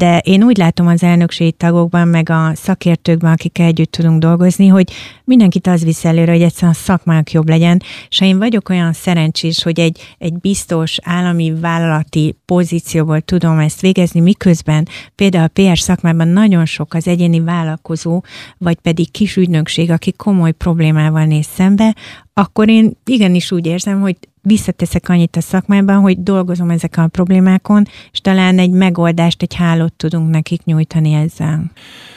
de 0.00 0.18
én 0.18 0.42
úgy 0.42 0.56
látom 0.56 0.86
az 0.86 1.02
elnökségi 1.02 1.52
tagokban, 1.52 2.08
meg 2.08 2.30
a 2.30 2.52
szakértőkben, 2.54 3.32
akikkel 3.32 3.66
együtt 3.66 3.90
tudunk 3.90 4.20
dolgozni, 4.20 4.66
hogy 4.66 4.92
mindenkit 5.24 5.66
az 5.66 5.84
visz 5.84 6.04
előre, 6.04 6.32
hogy 6.32 6.42
egyszerűen 6.42 6.72
a 6.72 6.82
szakmák 6.84 7.32
jobb 7.32 7.48
legyen, 7.48 7.82
és 8.08 8.20
én 8.20 8.38
vagyok 8.38 8.68
olyan 8.68 8.92
szerencsés, 8.92 9.62
hogy 9.62 9.80
egy, 9.80 10.14
egy 10.18 10.32
biztos 10.32 10.96
állami 11.02 11.52
vállalati 11.60 12.36
pozícióból 12.44 13.20
tudom 13.20 13.58
ezt 13.58 13.80
végezni, 13.80 14.20
miközben 14.20 14.88
például 15.14 15.44
a 15.44 15.48
PR 15.52 15.78
szakmában 15.78 16.28
nagyon 16.28 16.64
sok 16.64 16.94
az 16.94 17.06
egyéni 17.06 17.40
vállalkozó, 17.40 18.22
vagy 18.58 18.76
pedig 18.76 19.10
kis 19.10 19.36
ügynökség, 19.36 19.90
aki 19.90 20.12
komoly 20.12 20.52
problémával 20.52 21.24
néz 21.24 21.46
szembe, 21.54 21.94
akkor 22.34 22.68
én 22.68 22.96
igenis 23.04 23.52
úgy 23.52 23.66
érzem, 23.66 24.00
hogy 24.00 24.16
visszateszek 24.42 25.08
annyit 25.08 25.36
a 25.36 25.40
szakmában, 25.40 26.00
hogy 26.00 26.22
dolgozom 26.22 26.70
ezeken 26.70 27.04
a 27.04 27.08
problémákon, 27.08 27.86
és 28.12 28.20
talán 28.20 28.58
egy 28.58 28.70
megoldást, 28.70 29.42
egy 29.42 29.54
hálót 29.54 29.92
tudunk 29.92 30.30
nekik 30.30 30.64
nyújtani 30.64 31.12
ezzel. 31.12 31.70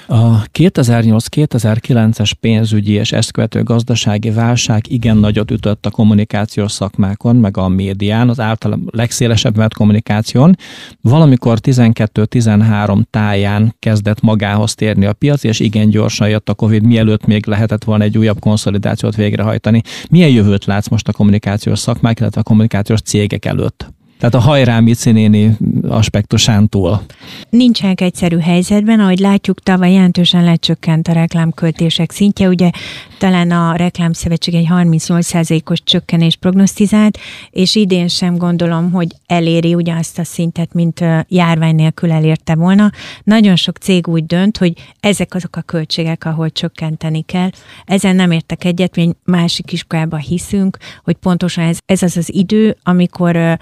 A 0.07 0.41
2008-2009-es 0.43 2.31
pénzügyi 2.39 2.91
és 2.91 3.11
ezt 3.11 3.31
követő 3.31 3.63
gazdasági 3.63 4.31
válság 4.31 4.91
igen 4.91 5.17
nagyot 5.17 5.51
ütött 5.51 5.85
a 5.85 5.89
kommunikációs 5.89 6.71
szakmákon, 6.71 7.35
meg 7.35 7.57
a 7.57 7.67
médián, 7.67 8.29
az 8.29 8.39
általában 8.39 8.89
legszélesebb 8.91 9.57
mert 9.57 9.73
kommunikáción. 9.73 10.57
Valamikor 11.01 11.57
12-13 11.61 13.01
táján 13.09 13.75
kezdett 13.79 14.21
magához 14.21 14.75
térni 14.75 15.05
a 15.05 15.13
piac, 15.13 15.43
és 15.43 15.59
igen 15.59 15.89
gyorsan 15.89 16.29
jött 16.29 16.49
a 16.49 16.53
Covid, 16.53 16.83
mielőtt 16.83 17.25
még 17.25 17.45
lehetett 17.45 17.83
volna 17.83 18.03
egy 18.03 18.17
újabb 18.17 18.39
konszolidációt 18.39 19.15
végrehajtani. 19.15 19.81
Milyen 20.09 20.29
jövőt 20.29 20.65
látsz 20.65 20.87
most 20.87 21.07
a 21.07 21.13
kommunikációs 21.13 21.79
szakmák, 21.79 22.19
illetve 22.23 22.41
a 22.41 22.43
kommunikációs 22.43 23.01
cégek 23.01 23.45
előtt? 23.45 23.93
Tehát 24.23 24.47
a 24.47 24.49
hajrá 24.49 24.79
Mici 24.79 25.11
néni 25.11 25.57
aspektusán 25.87 26.69
túl. 26.69 27.01
Nincsenek 27.49 28.01
egyszerű 28.01 28.37
helyzetben, 28.37 28.99
ahogy 28.99 29.19
látjuk, 29.19 29.59
tavaly 29.59 29.91
jelentősen 29.91 30.43
lecsökkent 30.43 31.07
a 31.07 31.11
reklámköltések 31.11 32.11
szintje. 32.11 32.47
Ugye 32.47 32.69
talán 33.17 33.51
a 33.51 33.75
reklámszövetség 33.75 34.53
egy 34.53 34.67
38%-os 34.69 35.83
csökkenés 35.83 36.35
prognosztizált, 36.35 37.17
és 37.49 37.75
idén 37.75 38.07
sem 38.07 38.37
gondolom, 38.37 38.91
hogy 38.91 39.07
eléri 39.25 39.73
ugyanazt 39.73 40.19
a 40.19 40.23
szintet, 40.23 40.73
mint 40.73 41.03
járvány 41.27 41.75
nélkül 41.75 42.11
elérte 42.11 42.55
volna. 42.55 42.89
Nagyon 43.23 43.55
sok 43.55 43.77
cég 43.77 44.07
úgy 44.07 44.25
dönt, 44.25 44.57
hogy 44.57 44.73
ezek 44.99 45.33
azok 45.33 45.55
a 45.55 45.61
költségek, 45.61 46.25
ahol 46.25 46.49
csökkenteni 46.49 47.21
kell. 47.21 47.49
Ezen 47.85 48.15
nem 48.15 48.31
értek 48.31 48.63
egyet, 48.63 48.95
mi 48.95 49.13
másik 49.23 49.71
iskolában 49.71 50.19
hiszünk, 50.19 50.77
hogy 51.03 51.15
pontosan 51.15 51.63
ez, 51.63 51.77
ez 51.85 52.03
az 52.03 52.17
az 52.17 52.33
idő, 52.33 52.77
amikor 52.83 53.57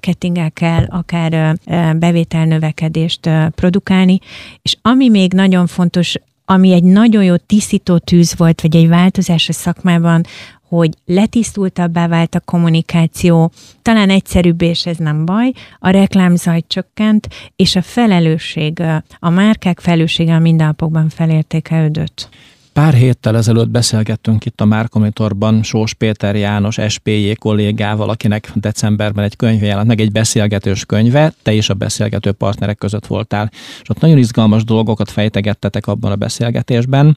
marketinggel 0.00 0.50
kell 0.50 0.84
akár 0.88 1.56
bevételnövekedést 1.96 3.30
produkálni, 3.54 4.18
és 4.62 4.76
ami 4.82 5.08
még 5.08 5.32
nagyon 5.32 5.66
fontos, 5.66 6.14
ami 6.44 6.72
egy 6.72 6.82
nagyon 6.82 7.24
jó 7.24 7.36
tisztító 7.36 7.98
tűz 7.98 8.36
volt, 8.36 8.60
vagy 8.60 8.76
egy 8.76 8.88
változás 8.88 9.48
a 9.48 9.52
szakmában, 9.52 10.22
hogy 10.68 10.90
letisztultabbá 11.04 12.08
vált 12.08 12.34
a 12.34 12.40
kommunikáció, 12.40 13.50
talán 13.82 14.10
egyszerűbb, 14.10 14.62
és 14.62 14.86
ez 14.86 14.96
nem 14.96 15.24
baj, 15.24 15.52
a 15.78 15.90
reklámzaj 15.90 16.62
csökkent, 16.66 17.28
és 17.56 17.76
a 17.76 17.82
felelősség, 17.82 18.82
a 19.18 19.30
márkák 19.30 19.80
felelőssége 19.80 20.34
a 20.34 20.38
mindennapokban 20.38 21.08
felértékelődött. 21.08 22.28
Pár 22.80 22.94
héttel 22.94 23.36
ezelőtt 23.36 23.68
beszélgettünk 23.68 24.44
itt 24.44 24.60
a 24.60 24.64
Márkomonitorban 24.64 25.62
Sós 25.62 25.94
Péter 25.94 26.36
János 26.36 26.78
SPJ 26.88 27.32
kollégával, 27.32 28.10
akinek 28.10 28.50
decemberben 28.54 29.24
egy 29.24 29.36
könyve 29.36 29.66
jelent 29.66 29.86
meg, 29.86 30.00
egy 30.00 30.12
beszélgetős 30.12 30.84
könyve, 30.84 31.32
te 31.42 31.52
is 31.52 31.68
a 31.68 31.74
beszélgető 31.74 32.32
partnerek 32.32 32.78
között 32.78 33.06
voltál, 33.06 33.50
és 33.82 33.88
ott 33.88 34.00
nagyon 34.00 34.18
izgalmas 34.18 34.64
dolgokat 34.64 35.10
fejtegettetek 35.10 35.86
abban 35.86 36.10
a 36.10 36.16
beszélgetésben 36.16 37.16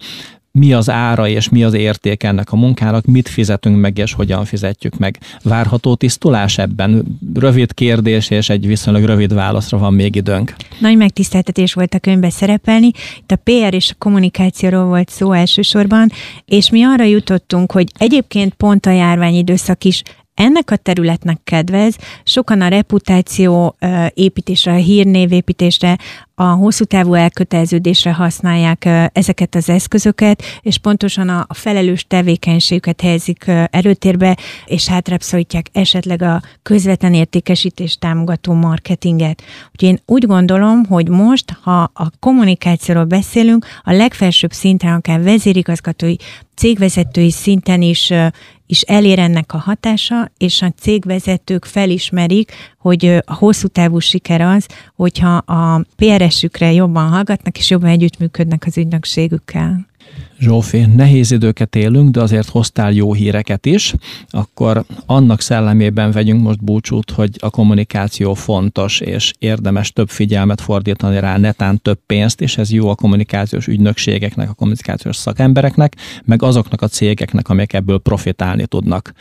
mi 0.60 0.74
az 0.74 0.90
ára 0.90 1.28
és 1.28 1.50
mi 1.50 1.64
az 1.64 1.74
érték 1.74 2.24
ennek 2.24 2.52
a 2.52 2.56
munkának, 2.56 3.06
mit 3.06 3.30
fizetünk 3.30 3.80
meg 3.80 3.98
és 3.98 4.14
hogyan 4.14 4.46
fizetjük 4.46 4.98
meg. 4.98 5.20
Várható 5.44 5.96
tisztulás 5.96 6.58
ebben? 6.58 7.20
Rövid 7.34 7.74
kérdés 7.74 8.30
és 8.30 8.50
egy 8.50 8.68
viszonylag 8.68 9.04
rövid 9.04 9.34
válaszra 9.34 9.78
van 9.78 9.94
még 9.94 10.16
időnk. 10.16 10.56
Nagy 10.80 10.98
megtiszteltetés 10.98 11.74
volt 11.74 11.94
a 11.94 12.00
könyvbe 12.00 12.30
szerepelni. 12.30 12.92
Itt 13.18 13.32
a 13.32 13.36
PR 13.36 13.74
és 13.74 13.92
a 13.92 13.96
kommunikációról 13.98 14.86
volt 14.86 15.10
szó 15.10 15.32
elsősorban, 15.32 16.10
és 16.46 16.70
mi 16.70 16.84
arra 16.84 17.04
jutottunk, 17.04 17.72
hogy 17.72 17.88
egyébként 17.98 18.54
pont 18.54 18.86
a 18.86 18.92
járvány 18.92 19.36
időszak 19.36 19.84
is 19.84 20.02
ennek 20.36 20.72
a 20.72 20.76
területnek 20.76 21.40
kedvez, 21.44 21.96
sokan 22.24 22.62
a 22.62 22.68
reputáció 22.68 23.76
építésre, 24.14 24.72
a 24.72 24.76
hírnévépítésre, 24.76 25.98
a 26.36 26.44
hosszú 26.44 26.84
távú 26.84 27.14
elköteleződésre 27.14 28.14
használják 28.14 28.90
ezeket 29.14 29.56
az 29.56 29.70
eszközöket, 29.70 30.44
és 30.62 30.78
pontosan 30.78 31.30
a, 31.30 31.46
felelős 31.50 32.06
tevékenységüket 32.08 33.02
helyezik 33.02 33.46
előtérbe, 33.70 34.38
és 34.66 34.88
hátrább 34.88 35.22
esetleg 35.72 36.22
a 36.22 36.42
közvetlen 36.64 37.14
értékesítés 37.14 37.98
támogató 37.98 38.54
marketinget. 38.54 39.42
Úgyhogy 39.72 39.90
én 39.90 40.00
úgy 40.06 40.26
gondolom, 40.26 40.86
hogy 40.86 41.10
most, 41.10 41.58
ha 41.62 41.92
a 41.94 42.12
kommunikációról 42.20 43.06
beszélünk, 43.06 43.66
a 43.84 43.92
legfelsőbb 43.92 44.52
szinten, 44.52 44.94
akár 44.94 45.24
vezérigazgatói, 45.24 46.16
cégvezetői 46.56 47.32
szinten 47.32 47.82
is 47.82 48.14
is 48.74 48.82
elér 48.82 49.20
ennek 49.20 49.54
a 49.54 49.58
hatása, 49.58 50.32
és 50.38 50.62
a 50.62 50.74
cégvezetők 50.80 51.66
felismerik, 51.66 52.52
hogy 52.78 53.06
a 53.26 53.34
hosszú 53.34 53.68
távú 53.68 54.00
siker 54.00 54.42
az, 54.42 54.68
hogyha 54.96 55.36
a 55.36 55.82
PRS-ükre 55.96 56.72
jobban 56.72 57.10
hallgatnak, 57.10 57.58
és 57.58 57.70
jobban 57.70 57.90
együttműködnek 57.90 58.64
az 58.66 58.78
ügynökségükkel. 58.78 59.88
Zsófi, 60.40 60.86
nehéz 60.96 61.32
időket 61.32 61.76
élünk, 61.76 62.12
de 62.12 62.22
azért 62.22 62.50
hoztál 62.50 62.92
jó 62.92 63.14
híreket 63.14 63.66
is, 63.66 63.94
akkor 64.30 64.84
annak 65.06 65.42
szellemében 65.42 66.12
vegyünk 66.12 66.42
most 66.42 66.64
búcsút, 66.64 67.12
hogy 67.12 67.30
a 67.40 67.50
kommunikáció 67.50 68.34
fontos, 68.34 69.00
és 69.00 69.34
érdemes 69.40 69.92
több 69.92 70.10
figyelmet 70.10 70.62
fordítani 70.62 71.20
rá, 71.20 71.38
netán 71.38 71.82
több 71.82 72.00
pénzt, 72.06 72.42
és 72.42 72.58
ez 72.58 72.72
jó 72.72 72.90
a 72.90 72.96
kommunikációs 72.96 73.68
ügynökségeknek, 73.68 74.50
a 74.50 74.54
kommunikációs 74.54 75.16
szakembereknek, 75.16 75.96
meg 76.24 76.44
azoknak 76.44 76.82
a 76.82 76.88
cégeknek, 76.88 77.50
amelyek 77.50 77.74
ebből 77.74 78.00
profitálni 78.00 78.66
tudnak. 78.66 79.14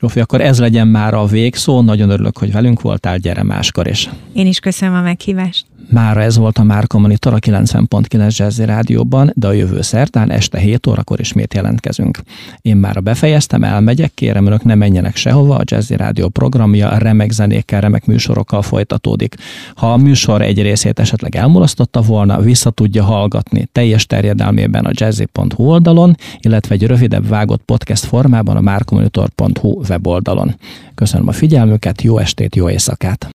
Zsófi, 0.00 0.20
akkor 0.20 0.40
ez 0.40 0.58
legyen 0.58 0.88
már 0.88 1.14
a 1.14 1.26
végszó, 1.26 1.80
nagyon 1.80 2.10
örülök, 2.10 2.38
hogy 2.38 2.52
velünk 2.52 2.80
voltál, 2.80 3.18
gyere 3.18 3.42
máskor 3.42 3.86
is. 3.86 4.08
Én 4.32 4.46
is 4.46 4.60
köszönöm 4.60 4.94
a 4.94 5.00
meghívást. 5.00 5.67
Mára 5.90 6.22
ez 6.22 6.36
volt 6.36 6.58
a 6.58 6.62
Márka 6.62 6.98
Monitor 6.98 7.32
a 7.32 7.38
90.9 7.38 8.36
Jazzy 8.36 8.64
Rádióban, 8.64 9.32
de 9.34 9.46
a 9.46 9.52
jövő 9.52 9.82
szerdán 9.82 10.30
este 10.30 10.58
7 10.58 10.86
órakor 10.86 11.20
ismét 11.20 11.54
jelentkezünk. 11.54 12.18
Én 12.62 12.76
már 12.76 13.02
befejeztem, 13.02 13.64
elmegyek, 13.64 14.14
kérem 14.14 14.46
önök 14.46 14.64
ne 14.64 14.74
menjenek 14.74 15.16
sehova, 15.16 15.56
a 15.56 15.62
Jazzy 15.64 15.96
Rádió 15.96 16.28
programja 16.28 16.98
remek 16.98 17.30
zenékkel, 17.30 17.80
remek 17.80 18.06
műsorokkal 18.06 18.62
folytatódik. 18.62 19.34
Ha 19.74 19.92
a 19.92 19.96
műsor 19.96 20.42
egy 20.42 20.62
részét 20.62 20.98
esetleg 20.98 21.36
elmulasztotta 21.36 22.00
volna, 22.00 22.40
vissza 22.40 22.70
tudja 22.70 23.04
hallgatni 23.04 23.68
teljes 23.72 24.06
terjedelmében 24.06 24.84
a 24.84 24.90
jazzy.hu 24.92 25.64
oldalon, 25.64 26.16
illetve 26.40 26.74
egy 26.74 26.86
rövidebb 26.86 27.28
vágott 27.28 27.62
podcast 27.62 28.04
formában 28.04 28.56
a 28.56 28.60
márkomonitor.hu 28.60 29.80
weboldalon. 29.88 30.54
Köszönöm 30.94 31.28
a 31.28 31.32
figyelmüket, 31.32 32.02
jó 32.02 32.18
estét, 32.18 32.56
jó 32.56 32.70
éjszakát! 32.70 33.26